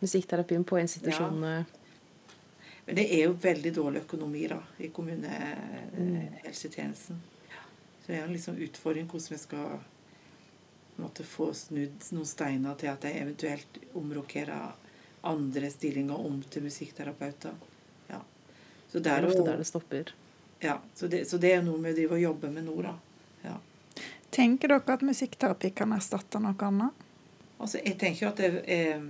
[0.00, 1.56] musikkterapien på institusjonene.
[1.56, 1.64] Ja.
[2.86, 7.16] Men det er jo veldig dårlig økonomi da, i kommunehelsetjenesten.
[8.06, 9.78] Så det er en liksom utfordring hvordan vi skal
[10.96, 14.76] måtte få snudd noen steiner til at jeg eventuelt omrokerer
[15.26, 17.56] andre stillinger om til musikkterapeuter.
[18.06, 18.20] Ja.
[18.92, 20.14] Så det er ofte der det stopper.
[20.62, 22.94] Ja, så det, så det er noe vi driver og jobber med nå, da.
[23.42, 23.56] Ja.
[24.30, 27.04] Tenker dere at musikkterapi kan erstatte noe annet?
[27.58, 29.06] Altså, jeg tenker at det er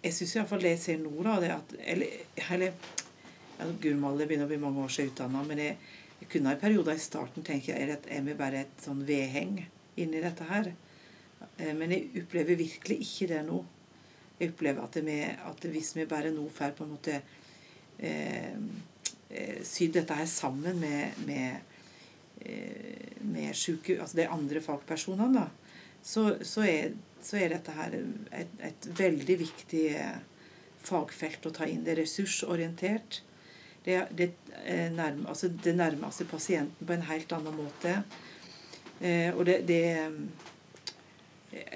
[0.00, 2.72] Jeg syns iallfall det jeg ser nå, da, det at Eller, eller
[3.60, 5.74] ja, Gurmal, det begynner å bli mange år siden utdanna, men jeg,
[6.20, 9.58] jeg kunne i perioder i starten tenke er, det, er vi bare et sånn vedheng
[10.00, 10.72] inni dette her.
[11.56, 13.62] Eh, men jeg opplever virkelig ikke det nå.
[14.40, 17.18] Jeg opplever at, vi, at hvis vi bare nå får på en måte
[17.98, 18.56] eh,
[19.30, 21.60] Eh, sydd dette her sammen med, med,
[22.40, 25.44] eh, med syke, altså de andre fagpersonene,
[26.02, 30.16] så, så, er, så, er, dette her et, et, veldig viktig eh,
[30.82, 31.84] fagfelt å ta inn.
[31.86, 33.20] Det er ressursorientert.
[33.84, 34.30] Det, det,
[34.92, 37.94] nærmer, altså det nærmer seg pasienten på en helt annen måte.
[39.32, 39.80] og det, det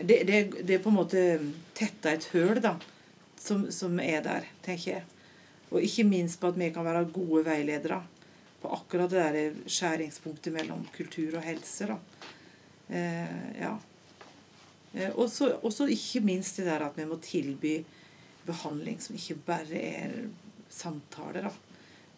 [0.03, 1.23] det, det, det, på en måte
[1.75, 2.77] tetta et høl da,
[3.41, 5.07] som, som, er der, tenker jeg.
[5.73, 7.99] Og ikke minst på at vi kan være gode veiledere
[8.63, 11.89] på akkurat det der skjæringspunktet mellom kultur og helse.
[11.91, 11.99] da.
[12.89, 13.75] Eh, ja.
[14.95, 17.77] Eh, og så ikke minst det der at vi må tilby
[18.47, 20.17] behandling som ikke bare er
[20.71, 21.51] samtaler.
[21.51, 21.53] da.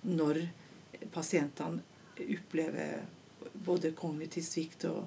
[0.07, 0.41] Når
[1.13, 1.83] pasientene
[2.23, 3.03] opplever
[3.67, 5.05] både kognitiv svikt og,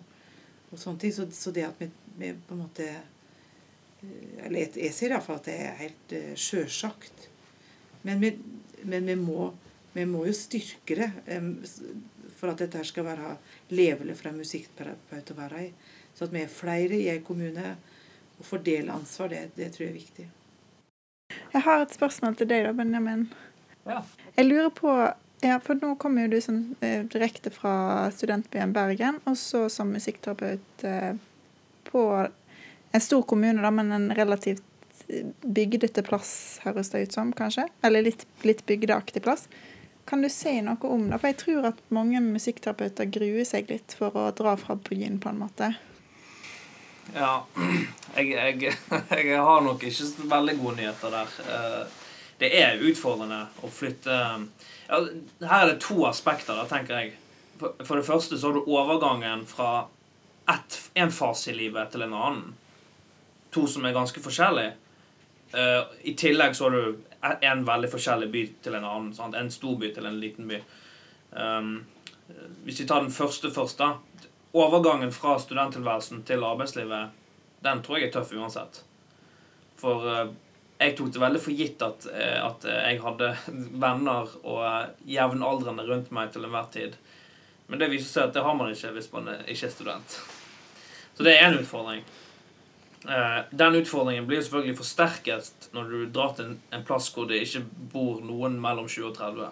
[0.70, 1.14] og sånne ting.
[1.16, 5.40] Så, så, det at vi, vi, på en måte eh, Eller jeg, jeg sier iallfall
[5.42, 7.30] at det er helt uh, sjølsagt
[8.02, 8.40] men vi,
[8.82, 9.54] men vi, må,
[9.94, 11.10] vi må, jo styrke det
[12.40, 13.34] for at dette skal være
[13.76, 15.72] levelig for en musikkterapeut å være i.
[16.16, 17.74] Så at vi er flere i en kommune
[18.40, 20.28] og fordeler ansvar, det, det, tror jeg er viktig.
[21.52, 23.28] Jeg har et spørsmål til deg, da, Benjamin.
[23.88, 24.04] Ja.
[24.36, 24.94] Jeg lurer på
[25.42, 29.94] ja, for nå kommer jo du sånn, eh, direkte fra studentbyen Bergen, og så som
[29.96, 31.13] musikkterapeut eh,
[31.88, 32.02] på
[32.92, 34.65] en stor kommune, da, men en relativt
[35.42, 37.70] bygdete plass, høres det ut som, kanskje?
[37.82, 39.48] Eller litt, litt bygdeaktig plass.
[40.10, 41.22] Kan du si noe om det?
[41.22, 45.32] For jeg tror at mange musikkterapeuter gruer seg litt for å dra fra byen, på
[45.32, 45.72] en måte.
[47.15, 47.46] Ja,
[48.18, 48.76] jeg, jeg,
[49.22, 51.39] jeg har nok ikke veldig gode nyheter der.
[52.39, 54.15] Det er utfordrende å flytte
[54.89, 54.99] ja,
[55.43, 57.15] Her er det to aspekter, da, tenker jeg.
[57.60, 59.88] For det første så har du overgangen fra
[60.49, 62.56] ett, en fase i livet til en annen.
[63.54, 64.73] To som er ganske forskjellige.
[65.54, 66.97] Uh, I tillegg så har du
[67.41, 69.13] en veldig forskjellig by til en annen.
[69.17, 69.36] Sant?
[69.36, 70.62] En stor by til en liten by.
[71.36, 71.71] Um,
[72.63, 73.97] hvis vi tar den første først, da.
[74.58, 77.12] Overgangen fra studenttilværelsen til arbeidslivet,
[77.65, 78.84] den tror jeg er tøff uansett.
[79.82, 80.32] For uh,
[80.80, 83.34] jeg tok det veldig for gitt at, uh, at jeg hadde
[83.84, 86.96] venner og jevnaldrende rundt meg til enhver tid.
[87.70, 90.20] Men det viser seg at det har man ikke hvis man ikke er student.
[91.13, 92.02] Så det er en utfordring.
[93.08, 97.62] Eh, den utfordringen blir selvfølgelig forsterket når du drar til en, plass hvor det ikke
[97.94, 99.52] bor noen mellom 20 og 30.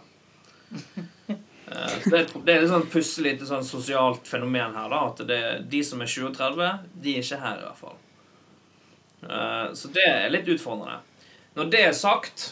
[1.68, 4.86] Eh, så det, er et sånn pusselig lite sånn sosialt fenomen her.
[4.88, 7.82] da, At det, de som er 20 og 30, de er ikke her, i hvert
[7.82, 7.98] fall.
[9.28, 11.02] Eh, så det er litt utfordrende.
[11.58, 12.44] Når det er sagt,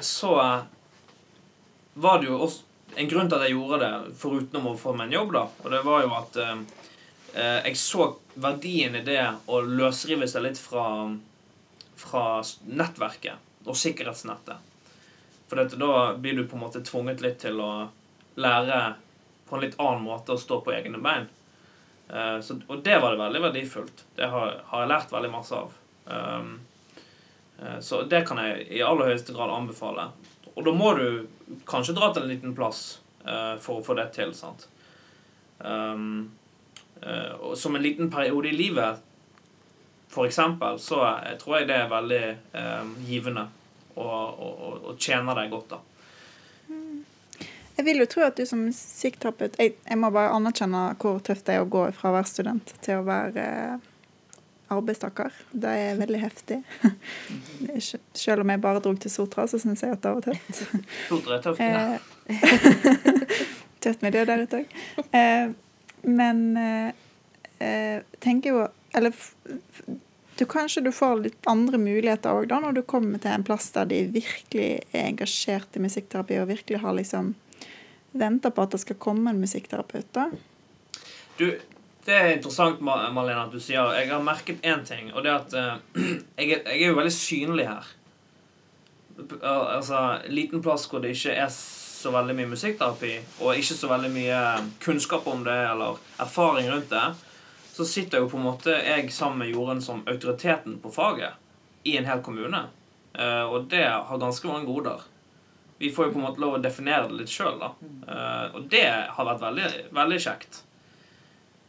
[0.00, 0.30] så
[2.00, 5.10] var det jo også en grunn til at jeg gjorde det, foruten å få meg
[5.10, 5.42] en jobb, da.
[5.60, 6.38] Og det var jo at
[7.34, 10.84] Eh, jeg så verdien i det å løsrive seg litt fra,
[11.98, 12.24] fra
[12.66, 14.56] nettverket og sikkerhetsnettet.
[15.50, 17.72] For dette, da blir du på en måte tvunget litt til å
[18.40, 18.80] lære
[19.46, 21.28] på en litt annen måte å stå på egne bein.
[22.08, 24.04] Eh, så, og det var det veldig verdifullt.
[24.18, 25.78] Det har, har jeg lært veldig masse av.
[26.10, 26.58] Um, eh,
[27.84, 30.06] så det kan jeg i aller høyeste grad anbefale.
[30.54, 33.00] Og da må du kanskje dra til en liten plass
[33.60, 34.32] for å få det til.
[34.34, 34.64] sant?
[35.60, 36.30] Um,
[37.02, 38.96] Eh, og som en liten periode i livet,
[40.08, 41.00] for eksempel, så
[41.40, 42.24] tror jeg det er veldig
[42.60, 43.46] eh, givende
[43.94, 44.58] og, og,
[44.90, 45.80] og, tjener deg godt, da.
[47.76, 51.46] Jeg vil jo tro at du som musikkterapeut jeg, jeg, må bare anerkjenne hvor tøft
[51.48, 53.86] det er å gå fra å være student til å være eh,
[54.70, 55.34] arbeidstaker.
[55.50, 56.60] Det er veldig heftig.
[58.24, 60.60] Selv om jeg bare dro til Sotra, så syns jeg at det var tøft.
[61.10, 61.98] Sotra er tøft, ja.
[62.30, 63.34] Eh,
[63.84, 64.76] tøft miljø der ute òg.
[65.16, 65.50] Eh,
[66.06, 68.60] men eh, tenker jo
[68.96, 69.12] Eller
[70.38, 73.86] du, kanskje du får litt andre muligheter òg, når du kommer til en plass der
[73.90, 77.34] de virkelig er engasjert i musikkterapi, og virkelig har liksom
[78.10, 80.08] venta på at det skal komme en musikkterapeut.
[80.16, 80.30] da.
[81.38, 81.46] Du,
[82.06, 85.40] det er interessant, Malena, at du sier Jeg har merket én ting, og det er
[85.40, 86.04] at uh,
[86.38, 87.90] jeg, jeg, er, jo veldig synlig her.
[89.44, 90.00] Altså,
[90.32, 93.12] liten plass hvor det ikke er så veldig mye musikkterapi,
[93.44, 94.38] og ikke så veldig mye
[94.80, 97.04] kunnskap om det eller erfaring rundt det,
[97.74, 101.36] så sitter jo på en måte jeg sammen med Jorunn som autoriteten på faget
[101.84, 102.64] i en hel kommune.
[103.12, 105.04] Uh, og det har ganske mange goder.
[105.80, 107.70] Vi får jo på en måte lov å definere det litt sjøl, da.
[108.08, 110.62] Uh, og det har vært veldig, veldig kjekt.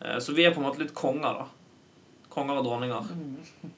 [0.06, 1.48] Eh, så vi er på en måte litt konger, da.
[2.30, 3.14] Konger og dronninger.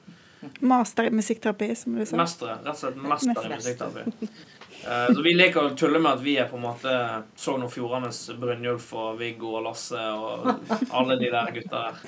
[0.72, 2.18] Master i musikkterapi, som du sa.
[2.20, 2.58] Mestere.
[2.64, 4.28] Rett og slett mester i musikkterapi.
[4.84, 6.94] Eh, så vi liker å tulle med at vi er på en måte
[7.40, 10.50] Sogn og Fjordanes Brynjulf og Viggo og Lasse og
[10.98, 12.02] alle de der gutta der.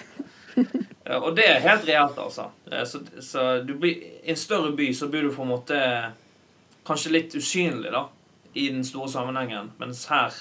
[1.17, 2.51] Og det er helt reelt, altså.
[2.73, 5.81] Eh, så, så du blir, I en større by så blir du på en måte
[6.87, 8.07] kanskje litt usynlig, da,
[8.55, 10.35] i den store sammenhengen, mens her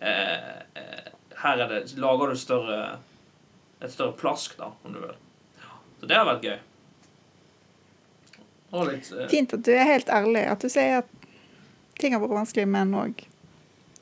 [0.00, 1.10] eh, eh
[1.44, 2.78] her det, lager du større,
[3.84, 5.14] et større plask, da, om du vil.
[6.00, 6.56] Så det har vært gøy.
[8.74, 10.42] Litt, eh, Fint at du er helt ærlig.
[10.50, 11.10] At du sier at
[12.00, 13.26] ting har vært vanskelig, men òg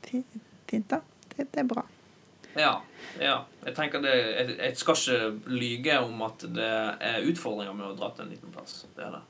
[0.08, 1.00] fint, da.
[1.28, 1.84] Det, det, er bra.
[2.56, 2.72] Ja.
[3.20, 3.36] ja.
[3.66, 6.72] Jeg tenker det, jeg, jeg, skal ikke lyge om at det
[7.12, 8.82] er utfordringer med å dra til en liten plass.
[8.96, 9.22] Det er det.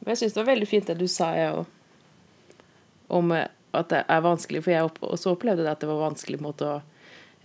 [0.00, 1.64] Men jeg syns det var veldig fint det du sa jeg,
[3.14, 6.40] om eh, at det er vanskelig, for jeg også opplevde det at det var vanskelig
[6.42, 6.78] måte å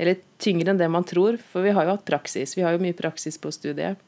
[0.04, 2.58] Eller tyngre enn det man tror, for vi har jo hatt praksis.
[2.58, 4.02] Vi har jo mye praksis på studiet.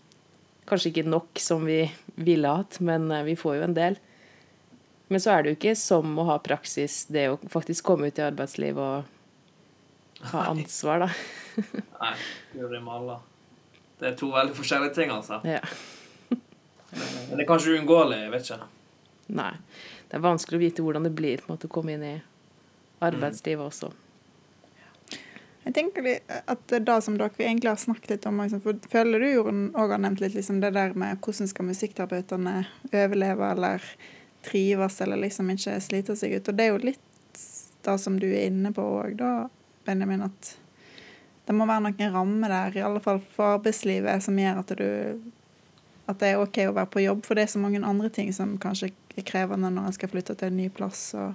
[0.67, 1.85] Kanskje ikke nok som vi
[2.19, 3.97] ville hatt, men eh, vi får jo en del.
[5.07, 8.19] Men så er det jo ikke som å ha praksis, det å faktisk komme ut
[8.19, 9.05] i arbeidsliv og
[10.31, 11.09] ha ansvar, da.
[12.01, 12.13] Nei,
[12.57, 13.19] med alle.
[13.99, 15.39] Det er to veldig forskjellige ting, altså.
[15.47, 15.61] Ja.
[17.29, 18.71] Men det er kanskje uunngåelig, jeg vet ikke.
[19.37, 19.51] Nei.
[20.09, 22.15] Det er vanskelig å vite hvordan det blir på en måte, å komme inn i
[23.05, 23.69] arbeidslivet mm.
[23.69, 23.93] også.
[25.65, 29.63] Jeg tenker at det som dere egentlig har snakket litt om, liksom, føler du Jorunn
[29.73, 32.53] òg har nevnt litt liksom det der med hvordan skal musikkterapeutene
[32.91, 33.87] overleve, eller
[34.45, 36.51] trives eller liksom ikke sliter seg ut.
[36.51, 37.41] Og det er jo litt
[37.85, 39.31] det som du er inne på òg, da,
[39.89, 40.51] Benjamin, at
[41.45, 44.87] det må være noen rammer der, i alle fall for arbeidslivet, som gjør at du
[46.05, 48.29] at det er OK å være på jobb, for det er så mange andre ting
[48.33, 51.33] som kanskje er krevende når en skal flytte til en ny plass og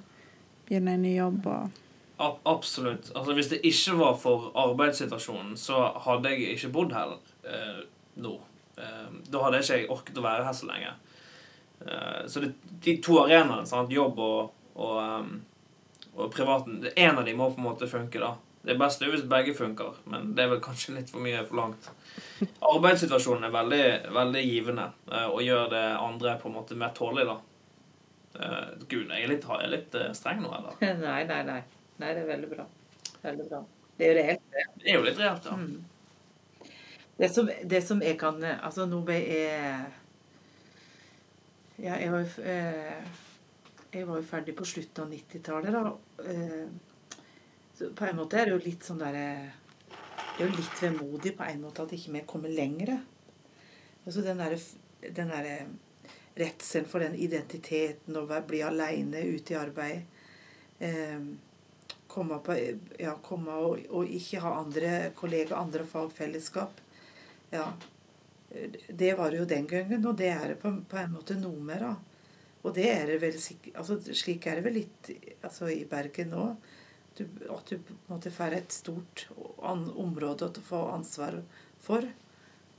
[0.68, 1.46] begynne en ny jobb.
[1.50, 1.89] og
[2.20, 3.10] Absolutt.
[3.14, 7.14] Altså, hvis det ikke var for arbeidssituasjonen, så hadde jeg ikke bodd her
[7.48, 7.80] eh,
[8.20, 8.34] nå.
[8.76, 10.92] Eh, da hadde jeg ikke orket å være her så lenge.
[11.86, 12.52] Eh, så det,
[12.84, 15.32] de to arenaene, jobb og, og, um,
[16.16, 18.20] og privaten, en av dem må på en måte funke.
[18.20, 18.34] da.
[18.60, 21.62] Det er best hvis begge funker, men det er vel kanskje litt for mye for
[21.62, 21.88] langt.
[22.74, 27.30] Arbeidssituasjonen er veldig, veldig givende eh, og gjør det andre på en måte mer tålelig,
[27.32, 27.40] da.
[28.30, 30.76] Uh, Gud, jeg er litt, jeg er litt streng nå, eller?
[31.08, 31.62] Nei, nei, nei.
[32.00, 32.66] Nei, det er veldig bra.
[33.22, 33.60] Veldig bra.
[33.96, 34.66] Det er jo reelt, det.
[34.80, 35.56] Det er jo litt reelt, ja.
[35.56, 36.70] Mm.
[37.20, 39.82] Det, som, det som jeg kan Altså, nå ble jeg
[41.84, 42.46] Ja, jeg var jo
[43.92, 45.82] Jeg var jo ferdig på slutten av 90-tallet, da.
[47.76, 49.26] Så på en måte er det jo litt sånn derre
[49.90, 52.94] Det er jo litt vemodig på en måte at ikke vi kommer lenger.
[54.06, 54.60] Altså den derre
[55.00, 55.66] den der
[56.34, 60.02] redselen for den identiteten, å bli aleine ute i arbeid.
[60.78, 61.24] Eh,
[62.10, 62.56] komme, på,
[62.98, 66.82] ja, komme og, og, ikke ha andre kollegaer, andre fagfellesskap.
[67.54, 67.70] Ja.
[68.50, 71.62] Det var det jo den gangen, og det er det på, på en måte noe
[71.62, 71.98] mer av.
[72.60, 73.36] Og det er det vel
[73.78, 76.48] altså, Slik er det vel litt altså, i Bergen nå
[77.16, 79.24] du, at du måte får et stort
[79.60, 81.38] område å få ansvar
[81.82, 82.04] for.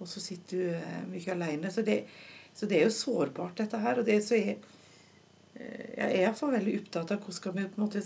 [0.02, 1.72] Og så sitter du eh, mye alene.
[1.72, 1.84] Så
[2.54, 4.00] så det er jo sårbart, dette her.
[4.00, 4.58] Og det så er
[5.98, 8.02] jeg er iallfall veldig opptatt av hvordan skal vi på en måte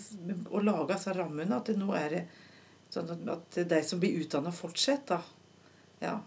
[0.50, 1.58] å lage disse rammene.
[1.58, 2.15] At det nå er
[2.94, 5.26] sånn at de som blir utdanna, fortsetter.
[6.02, 6.18] Ja.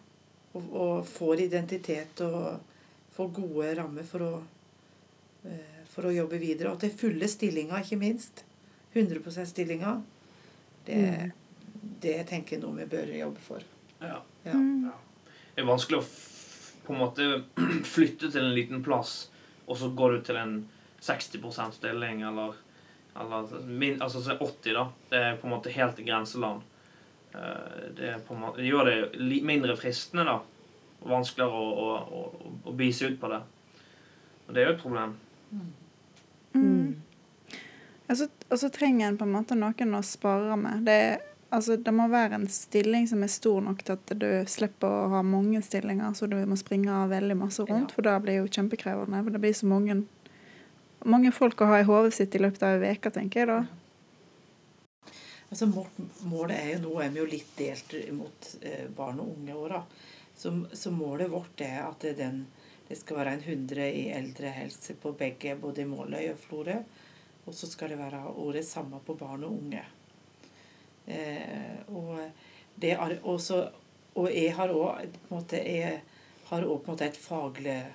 [0.57, 2.61] Og, og, får identitet og
[3.17, 4.31] får gode rammer for å,
[5.49, 6.73] eh, for å jobbe videre.
[6.73, 8.45] Og til fulle stillinger, ikke minst.
[8.95, 10.01] 100% stillinger,
[10.87, 11.93] det, mm.
[12.03, 13.67] det tenker jeg noe vi bør jobbe for.
[14.01, 14.23] Ja.
[14.47, 14.57] ja.
[14.57, 14.89] Mm.
[15.53, 16.07] Det er vanskelig å
[16.89, 17.25] på en måte
[17.95, 19.29] flytte til en liten plass,
[19.69, 20.55] og så går du til en
[21.01, 22.57] 60% stilling, eller,
[23.15, 23.55] eller
[24.03, 24.87] altså 80, da.
[25.11, 26.65] Det er på en måte helt i grenseland.
[27.33, 30.41] Eh, det, måte, det, gjør det mindre fristende, da.
[31.09, 33.43] Vanskeligere å, å, å, å bise ut på det.
[34.49, 35.15] Og det er jo et problem.
[35.53, 35.69] Mm.
[36.55, 37.03] Mm.
[38.09, 40.87] Og så, og så trenger en på en måte noen å spare med.
[40.89, 41.01] Det,
[41.53, 45.11] altså, det må være en stilling som er stor nok til at du slipper å
[45.13, 48.55] ha mange stillinger, så du må springe veldig masse rundt, for da blir det jo
[48.59, 49.21] kjempekrevende.
[49.27, 50.01] For det blir så mange,
[51.05, 53.61] mange folk å ha i hodet sitt i løpet av ei uke, tenker jeg da.
[55.49, 55.67] Altså,
[56.29, 59.83] målet er jo, Nå er vi jo litt delt mot eh, barn og unge åra.
[60.37, 62.47] så, så, målet vårt er at det, den,
[62.89, 66.83] det skal være en 100 i eldrehelse på begge, både i Måløy og Florø.
[67.47, 69.85] Og så skal det være året samme på barn og unge.
[71.09, 72.21] Eh, og,
[72.77, 73.71] det er, også,
[74.15, 75.09] og jeg har òg
[77.01, 77.87] et faglig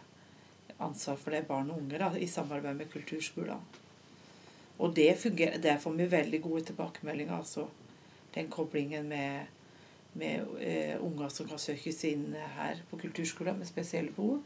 [0.77, 3.61] ansvar for det barn og unge da, i samarbeid med kulturskolen.
[4.79, 7.37] Og det fungerer, der får vi veldig gode tilbakemeldinger.
[7.37, 7.67] altså
[8.35, 9.45] Den koblingen med,
[10.13, 14.41] med uh, unger som kan søkes inn her på kulturskolen med spesielle behov.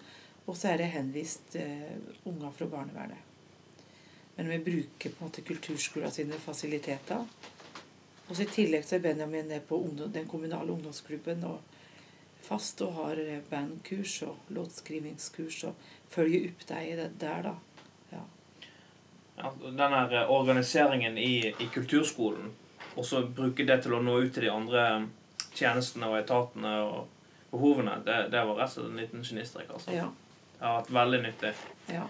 [0.47, 3.23] Og så er det henvist uh, unger fra barnevernet.
[4.35, 7.23] Men vi bruker på en måte kulturskolen sine fasiliteter.
[8.27, 11.61] Og så I tillegg så er Benjamin på ungdom, den kommunale ungdomsklubben og
[12.43, 17.53] fast og har bandkurs og låtskrivingskurs og følger opp deg i det der, da.
[18.13, 18.23] Ja.
[19.41, 22.51] ja den her organiseringen i, i kulturskolen,
[22.95, 24.87] og så bruke det til å nå ut til de andre
[25.57, 29.69] tjenestene og etatene og behovene, det, det var rett og slett en liten genistrek.
[29.73, 29.93] Altså.
[29.95, 30.09] Ja.
[30.57, 31.53] Det har vært veldig nyttig.
[31.93, 32.07] Ja.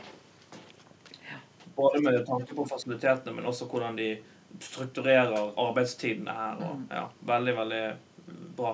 [1.78, 4.16] Både med tanke på fasilitetene, men også hvordan de
[4.64, 6.62] strukturerer arbeidstidene her.
[6.64, 6.86] Og, mm.
[6.92, 7.82] ja, veldig, veldig
[8.58, 8.72] bra.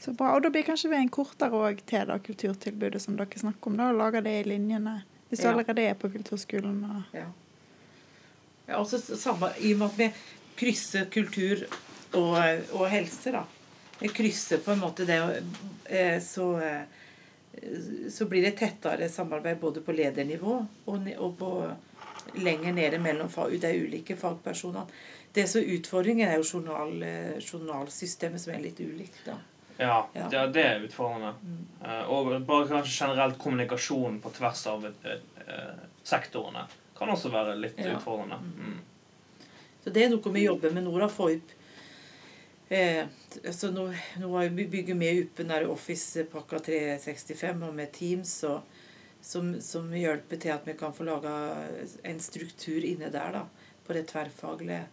[0.00, 0.32] Så bra.
[0.34, 3.76] Og da blir kanskje vi en kortere òg til det kulturtilbudet som dere snakker om.
[3.76, 5.02] da, og Lager det i linjene.
[5.28, 5.52] Hvis du ja.
[5.52, 6.78] allerede er på kulturskolen.
[6.88, 7.16] Og...
[7.16, 7.26] Ja.
[8.66, 10.08] ja også samme, I og med at vi
[10.60, 11.66] krysser kultur
[12.16, 12.38] og,
[12.72, 13.44] og helse, da.
[14.00, 15.20] Vi krysser på en måte det
[15.84, 16.82] eh, så eh,
[18.10, 20.52] så blir det tettere samarbeid både på ledernivå
[20.84, 21.50] og, og på
[22.40, 23.28] lenger nede mellom
[23.60, 24.86] de ulike fagpersonene.
[25.32, 29.20] Det som utfordringen, er jo journal, eh, journalsystemet som er litt ulikt.
[29.26, 29.36] da.
[29.80, 30.26] Ja, ja.
[30.52, 31.32] Det, er utfordrende.
[31.40, 31.62] Mm.
[31.80, 35.14] Uh, og bare kanskje generelt kommunikasjon på tvers av uh,
[36.04, 36.66] sektorene
[36.98, 37.94] kan også være litt ja.
[37.96, 38.40] utfordrende.
[38.44, 38.74] Mm.
[38.74, 39.48] mm.
[39.80, 40.92] Så det er noe vi jobber med nå.
[41.00, 41.56] da, Få opp
[42.70, 43.06] Eh,
[43.50, 48.60] så nå, nå bygger vi opp den Office-pakka 365 og med Teams og,
[49.20, 51.32] som, som, hjelper til at vi kan få laga
[52.06, 53.42] en struktur inne der da,
[53.82, 54.84] på det tverrfaglige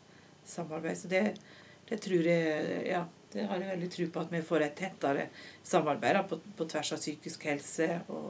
[0.42, 1.04] samarbeidet.
[1.04, 1.22] Så det,
[1.92, 5.28] det tror jeg Ja, Det har jeg veldig tro på at vi får et tettere
[5.67, 8.30] samarbeid på, på, tvers av psykisk helse og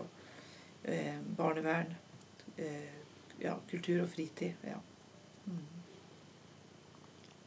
[0.83, 1.93] eh, barnevern.
[2.57, 2.95] Eh,
[3.43, 4.57] ja, kultur og fritid.
[4.65, 4.79] Ja.
[5.45, 5.65] Mm.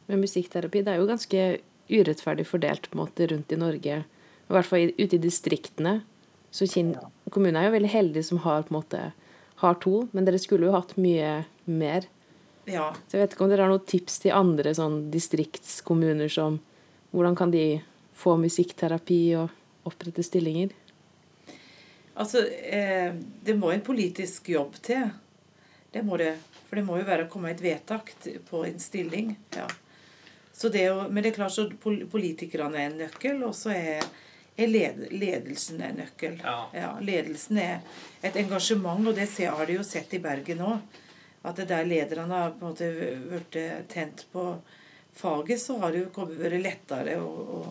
[0.07, 1.43] Men musikkterapi det er jo ganske
[1.91, 3.99] urettferdig fordelt på en måte rundt i Norge.
[4.47, 5.99] I hvert fall ute i distriktene.
[6.51, 7.11] Så Kinn ja.
[7.31, 9.03] kommune er jo veldig heldig som har på en måte
[9.61, 12.07] har to, men dere skulle jo hatt mye mer.
[12.65, 12.91] Ja.
[13.07, 16.59] Så jeg vet ikke om dere har noen tips til andre sånn distriktskommuner som
[17.11, 17.81] Hvordan kan de
[18.15, 20.71] få musikkterapi og opprette stillinger?
[22.13, 25.09] Altså, eh, det må en politisk jobb til.
[25.91, 26.35] Det må det.
[26.67, 28.13] For det må jo være å komme et vedtak
[28.49, 29.35] på en stilling.
[29.55, 29.67] ja.
[30.61, 31.63] Det jo, men det er klart så
[32.11, 34.03] politikerne er en nøkkel, og så er
[34.55, 36.39] er led, ledelsen en nøkkel.
[36.43, 36.69] Ja.
[36.73, 36.91] ja.
[37.01, 37.79] Ledelsen er
[38.21, 40.99] et engasjement, og det har de jo sett i Bergen òg.
[41.41, 42.89] At det der lederne har på en måte
[43.31, 43.57] blitt
[43.89, 44.43] tent på
[45.15, 47.61] faget, så har det jo vært lettere å, å,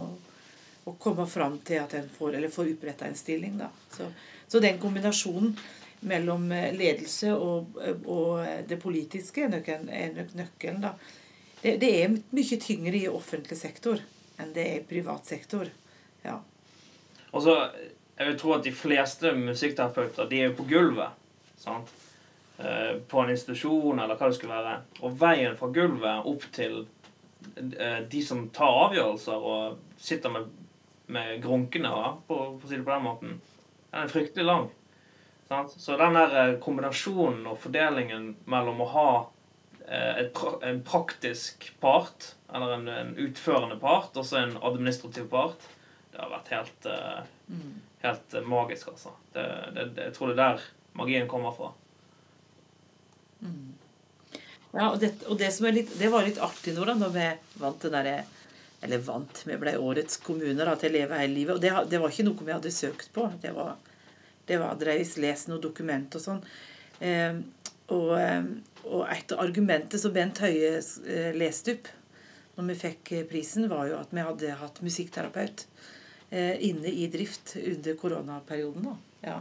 [0.85, 3.59] å, komme fram til at en får, eller får oppretta en stilling.
[3.59, 3.71] da.
[3.91, 4.11] Så,
[4.47, 5.55] så, den kombinasjonen
[6.01, 7.77] mellom ledelse og,
[8.09, 9.69] og det politiske er nok,
[10.39, 10.81] nøkkelen.
[10.85, 10.95] da.
[11.61, 14.01] Det, det, er mye tyngre i offentlig sektor
[14.41, 15.69] enn det er i privat sektor.
[16.25, 16.39] Ja.
[17.31, 17.57] Og så,
[18.21, 21.17] Jeg vil tro at de fleste musikkterapeuter de er jo på gulvet.
[21.57, 21.89] sant?
[22.59, 24.75] Eh, på en institusjon eller hva det skulle være.
[25.01, 27.00] Og veien fra gulvet opp til eh,
[28.11, 30.51] de som tar avgjørelser og sitter med,
[31.11, 31.91] med grunkene,
[32.29, 33.35] på, for å si det på den måten,
[33.91, 34.69] den er fryktelig lang.
[35.51, 35.75] Sant?
[35.83, 39.11] Så den der eh, kombinasjonen og fordelingen mellom å ha
[39.91, 45.67] et, en praktisk part, eller en, en utførende part, og så en administrativ part,
[46.13, 47.59] det har vært helt, uh,
[48.05, 49.15] helt magisk, altså.
[49.35, 51.73] Det, det, det, jeg tror det er der magien kommer fra.
[54.73, 57.27] Ja, og, det, og det, litt, det, var litt artig nå, da, når vi
[57.59, 58.19] vant den derre
[58.87, 61.57] Eller vant, vi ble årets kommuner da, til Leve hele livet.
[61.59, 63.27] Og det, det, var ikke noe vi hadde søkt på.
[63.43, 63.75] Det var,
[64.49, 66.41] det var dreis lest noe dokument og sånn.
[67.05, 67.43] Eh,
[67.91, 68.41] og, eh,
[68.87, 71.91] og, et av argumentet som Bent Høie eh, leste opp
[72.57, 75.63] når vi fikk prisen, var jo at vi hadde hatt musikkterapeut.
[76.31, 78.91] Eh, inne i drift under koronaperioden.
[79.25, 79.39] Ja.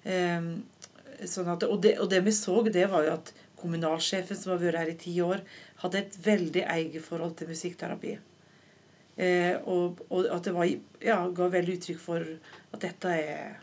[0.00, 3.30] Sånn at, og, det, og, det, vi så, det var jo at
[3.60, 5.44] kommunalsjefen som har vært her i ti år,
[5.82, 8.16] hadde et veldig eget forhold til musikkterapi.
[9.20, 10.70] Eh, og, og, at det var,
[11.04, 13.58] ja, ga veldig uttrykk for at dette er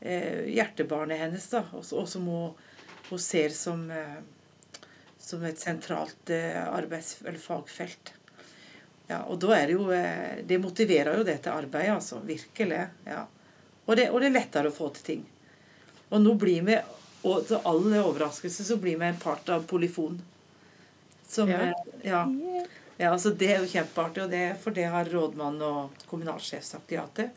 [0.00, 2.68] eh, hjertebarnet hennes, da, og, som hun,
[3.10, 4.18] hun, ser som, eh,
[5.20, 8.14] som et sentralt eh, arbeids- eller fagfelt.
[9.06, 12.18] Ja, og da er det jo eh, Det motiverer jo det til arbeid, altså.
[12.26, 12.80] Virkelig.
[13.06, 13.20] Ja.
[13.86, 15.26] Og det, og det er lettere å få til ting.
[16.10, 16.78] Og nå blir vi
[17.26, 20.20] og til all overraskelse så blir vi en part av Polyfon.
[21.26, 21.72] Som ja.
[22.06, 22.22] ja.
[22.96, 26.94] ja så det er jo kjempeartig, og det, for det har rådmann og kommunalsjef sagt
[26.94, 27.30] ja til.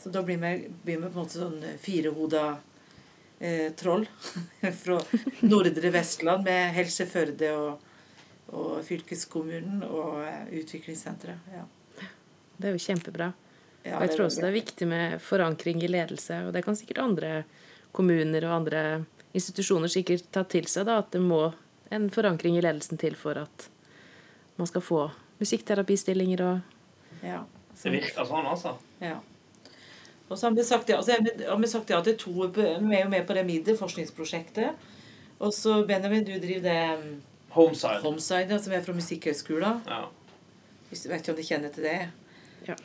[0.00, 0.54] Så da blir vi,
[0.84, 2.44] blir vi på en måte sånn firehoda
[3.38, 4.04] eh, troll
[4.82, 5.00] fra
[5.46, 7.90] nordre Vestland med Helse Førde og
[8.52, 11.48] og fylkeskommunen og eh, utviklingssenteret.
[11.54, 11.64] Ja.
[12.56, 13.32] Det er jo kjempebra.
[13.84, 16.38] Og jeg tror også det er viktig med forankring i ledelse.
[16.46, 17.32] Og det kan sikkert andre
[17.94, 18.84] kommuner og andre
[19.34, 21.48] institusjoner sikkert tatt til seg, da, at det må
[21.94, 23.68] en forankring i ledelsen til for at
[24.58, 25.04] man skal få
[25.40, 26.74] musikkterapistillinger og
[27.24, 27.44] ja.
[27.74, 28.74] Det virker sånn, altså.
[29.02, 29.18] Ja.
[30.28, 31.18] Og så har vi sagt ja, altså,
[31.48, 34.86] har vi sagt ja til to Vi er jo med på det MIDE, forskningsprosjektet.
[35.38, 37.18] Og så, Benjamin, du driver det
[37.54, 38.00] Homeside.
[38.02, 39.82] Homeside, som er fra Musikkhøgskolen.
[39.90, 40.04] Ja.
[40.88, 41.98] Hvis du vet ikke om de kjenner til det.
[42.68, 42.76] Ja.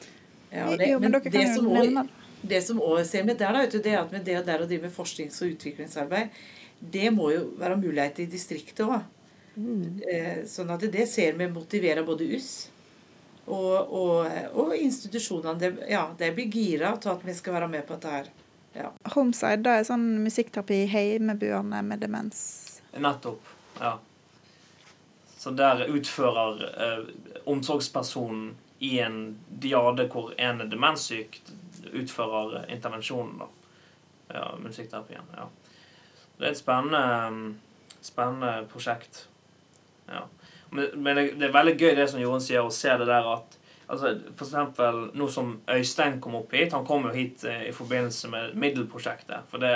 [0.51, 2.18] ja det, jo, men, men det, som nevne det
[2.63, 4.95] som også ser med der, da, det er at med det der å drive med
[4.95, 6.35] forsknings- og utviklingsarbeid,
[6.79, 9.01] det må jo være mulighet i distriktet òg.
[9.59, 10.01] Mm.
[10.07, 12.69] Eh, sånn at det ser vi motiverer både oss
[13.49, 15.57] og, og, og institusjonene.
[15.59, 18.29] Det, ja, de blir gira til at vi skal være med på dette her.
[18.77, 18.91] Ja.
[19.15, 22.41] Homeside det er sånn musikkterapi hjemmeboende med demens.
[22.93, 23.55] Nettopp.
[23.79, 23.97] Ja.
[25.39, 27.03] Så der utfører eh,
[27.49, 31.41] omsorgspersonen i en diade hvor en er demenssyk,
[31.93, 33.49] utfører intervensjonen, da.
[34.33, 35.25] Ja, musikkterapien.
[35.35, 35.47] Ja.
[36.37, 37.55] Det er et spennende,
[38.01, 39.25] spennende prosjekt.
[40.07, 40.25] Ja.
[40.69, 43.57] Men, men det, er veldig gøy det som Jorunn sier, å se det der at
[43.89, 46.75] altså, For eksempel nå som Øystein kom opp hit.
[46.77, 49.49] Han kom jo hit eh, i forbindelse med Middelprosjektet.
[49.49, 49.75] For det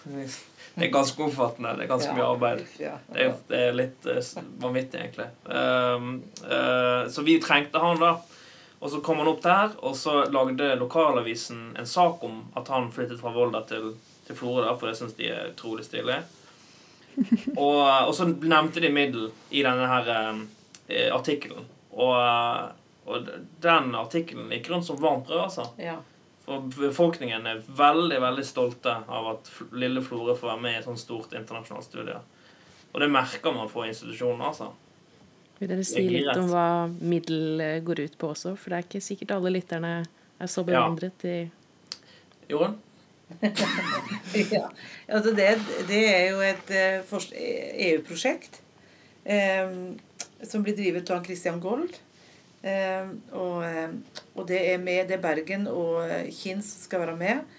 [0.74, 1.74] det er ganske omfattende.
[1.76, 2.62] Det er ganske mye arbeid.
[2.78, 4.20] Det er, det er litt uh,
[4.62, 5.26] vanvittig, egentlig.
[5.44, 6.12] Um,
[6.46, 8.14] uh, så vi trengte han, da.
[8.80, 12.88] Og så kom han opp der, og så lagde lokalavisen en sak om at han
[12.92, 13.92] flyttet fra Volda til,
[14.26, 16.22] til Florø, for det syns de er utrolig stilig.
[17.58, 20.06] Og, og, så nevnte de middel i denne her
[21.12, 21.66] artikkelen.
[21.90, 22.14] Og,
[23.10, 23.26] Og
[23.60, 25.64] den artikkelen gikk rundt som varmt brød, altså.
[25.80, 25.96] Ja.
[26.44, 30.86] For befolkningen er veldig veldig stolte av at lille Florø får være med i et
[30.86, 32.16] sånt stort internasjonalt studie.
[32.92, 34.70] Og det merker man på institusjonen, altså.
[35.60, 38.54] Vil dere si litt om hva middel går ut på også?
[38.56, 39.92] For det er ikke sikkert alle lytterne
[40.40, 41.38] er så bevandret i
[42.50, 42.78] Jorunn?
[44.56, 44.64] ja.
[45.06, 45.50] Altså det,
[45.86, 46.72] det, er jo et
[47.92, 48.58] EU-prosjekt
[49.22, 49.68] eh,
[50.42, 51.94] som blir drevet av Christian Gold.
[52.62, 53.92] Eh, og, eh,
[54.34, 57.56] og, det er med det er Bergen og eh, Kinn som skal være med.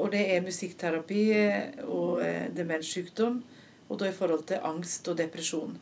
[0.00, 1.22] og det er musikkterapi
[1.84, 2.22] og
[2.56, 3.36] demenssykdom.
[3.88, 5.76] Og da i forhold til angst og depresjon.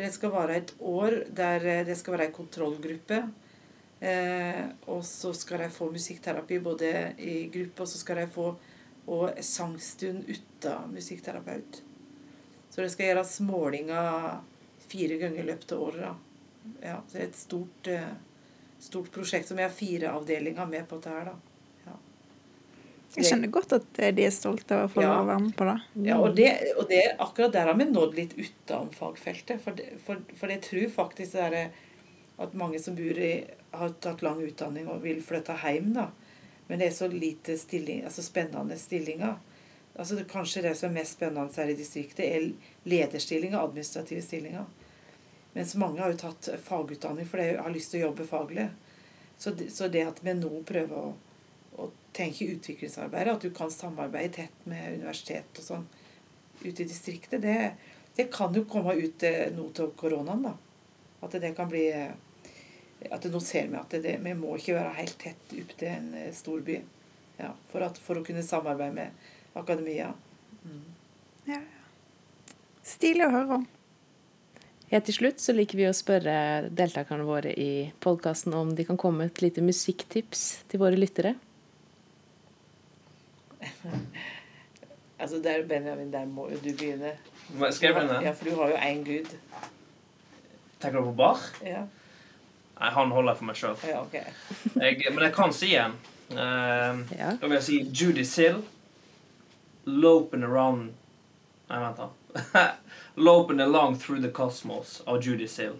[0.00, 3.22] Det skal være et år der det skal være en kontrollgruppe.
[4.86, 8.54] og så skal de få musikkterapi både i gruppe, og så skal de få
[9.10, 11.82] og sangstund uten musikkterapeut.
[12.70, 14.40] Så det skal gjøres målinger
[14.90, 16.26] fire ganger i løpet av året.
[16.82, 18.12] Ja, så det er et stort, eh,
[18.80, 21.49] stort prosjekt som jeg har fire avdelinger med på dette her, da.
[23.16, 25.10] Jeg skjønner godt at eh, de er stolte av å få ja.
[25.10, 25.76] lov å være med på det.
[26.06, 29.62] Ja, og det, og det, akkurat der har vi nådd litt utenom fagfeltet.
[29.64, 31.58] For, det, for, for jeg tror faktisk det er
[32.40, 33.32] at mange som bor i
[33.70, 36.08] har tatt lang utdanning og vil flytte hjem, da.
[36.66, 39.38] Men det er så lite stilling, altså spennende stillinger.
[39.96, 44.68] Altså det, kanskje det som er mest spennende her i distriktet, er lederstillinger, administrative stillinger.
[45.52, 48.68] Mens mange har jo tatt fagutdanning for de har lyst til å jobbe faglig.
[49.40, 51.10] Så det, så det at vi nå prøver å,
[51.80, 55.86] å tenke utviklingsarbeidet, at du kan samarbeide tett med universitet og sånn
[56.62, 57.72] ute i distriktet, det,
[58.16, 59.24] det kan jo komme ut
[59.56, 60.56] nå til koronaen, da.
[61.24, 61.86] At det kan bli
[63.08, 66.08] at Nå ser vi at det, vi må ikke være helt tett opp til en
[66.18, 66.76] eh, storby
[67.40, 70.10] ja, for, at, for å kunne samarbeide med akademia.
[70.66, 70.82] Mm.
[71.48, 71.60] Ja.
[72.84, 73.68] Stilig å høre om.
[74.90, 76.34] Helt til slutt så liker vi å spørre
[76.74, 81.36] deltakerne våre i podkasten om de kan komme med et lite musikktips til våre lyttere.
[85.20, 87.12] altså der, Benjamin, der må jo du begynne.
[87.70, 88.20] Skal jeg begynne?
[88.24, 89.32] Ja, For du har jo én gud.
[90.80, 91.40] Tenker du på Bar?
[91.66, 91.84] Ja.
[92.80, 93.76] Nei, han holder for meg sjøl.
[93.84, 94.24] Ja, okay.
[95.12, 95.98] men jeg kan si en.
[96.30, 97.34] Uh, ja.
[97.36, 98.62] Da vil jeg si Judy Sill.
[99.84, 100.92] Loping around
[101.70, 102.72] Nei, vent, da.
[103.16, 105.76] Loping Along Through the Cosmos av Judy Sill.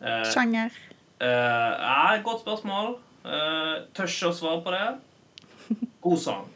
[0.00, 0.72] Uh, Sjanger?
[1.20, 2.98] Uh, godt spørsmål.
[3.24, 4.88] Uh, tør ikke å svare på det.
[6.04, 6.48] God sang.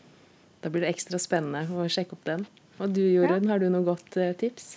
[0.61, 2.45] Da blir det ekstra spennende å sjekke opp den.
[2.79, 3.55] Og du, Jorunn, ja.
[3.55, 4.77] har du noe godt uh, tips?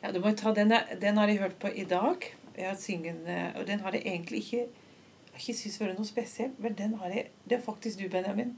[0.00, 0.72] Ja, du må ta den,
[1.02, 2.24] den har jeg hørt på i dag.
[2.56, 6.08] Jeg har syngen, og den har jeg egentlig ikke Jeg har ikke syntes var noe
[6.08, 6.60] spesielt.
[6.62, 8.54] Men den har jeg, det er faktisk du, Benjamin,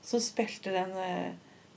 [0.00, 0.94] som spilte den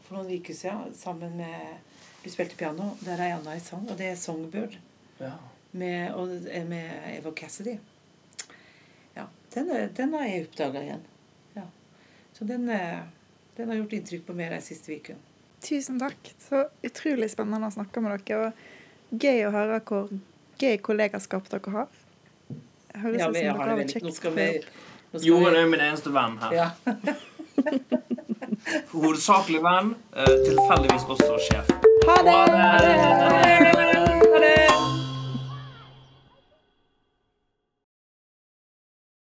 [0.05, 1.81] for noen uker siden sammen med
[2.23, 2.93] Du spilte piano.
[3.03, 4.79] Der er Anna i sang, og det er 'Songbird'.
[5.19, 5.33] Ja.
[5.71, 6.27] Med, og
[6.69, 7.75] med Eva Cassidy.
[9.55, 11.03] Den, den har jeg oppdaga igjen.
[11.55, 11.63] Ja.
[12.35, 15.19] Så den, den, har gjort inntrykk på meg de siste ukene.
[15.63, 16.33] Tusen takk.
[16.43, 18.49] Så utrolig spennende å snakke med dere.
[18.49, 20.11] Og gøy å høre hvor
[20.59, 21.87] gøy kollegaskap dere har.
[22.95, 24.11] Høres ja, ut som dere har det kjekt.
[24.19, 24.47] Skal vi,
[25.23, 26.51] Jorunn er min eneste venn her.
[26.59, 26.69] Ja.
[28.91, 31.65] Hovedsakelig venn, eh, tilfeldigvis også sjef.
[32.05, 32.39] Ha det!
[32.59, 33.74] Ha det!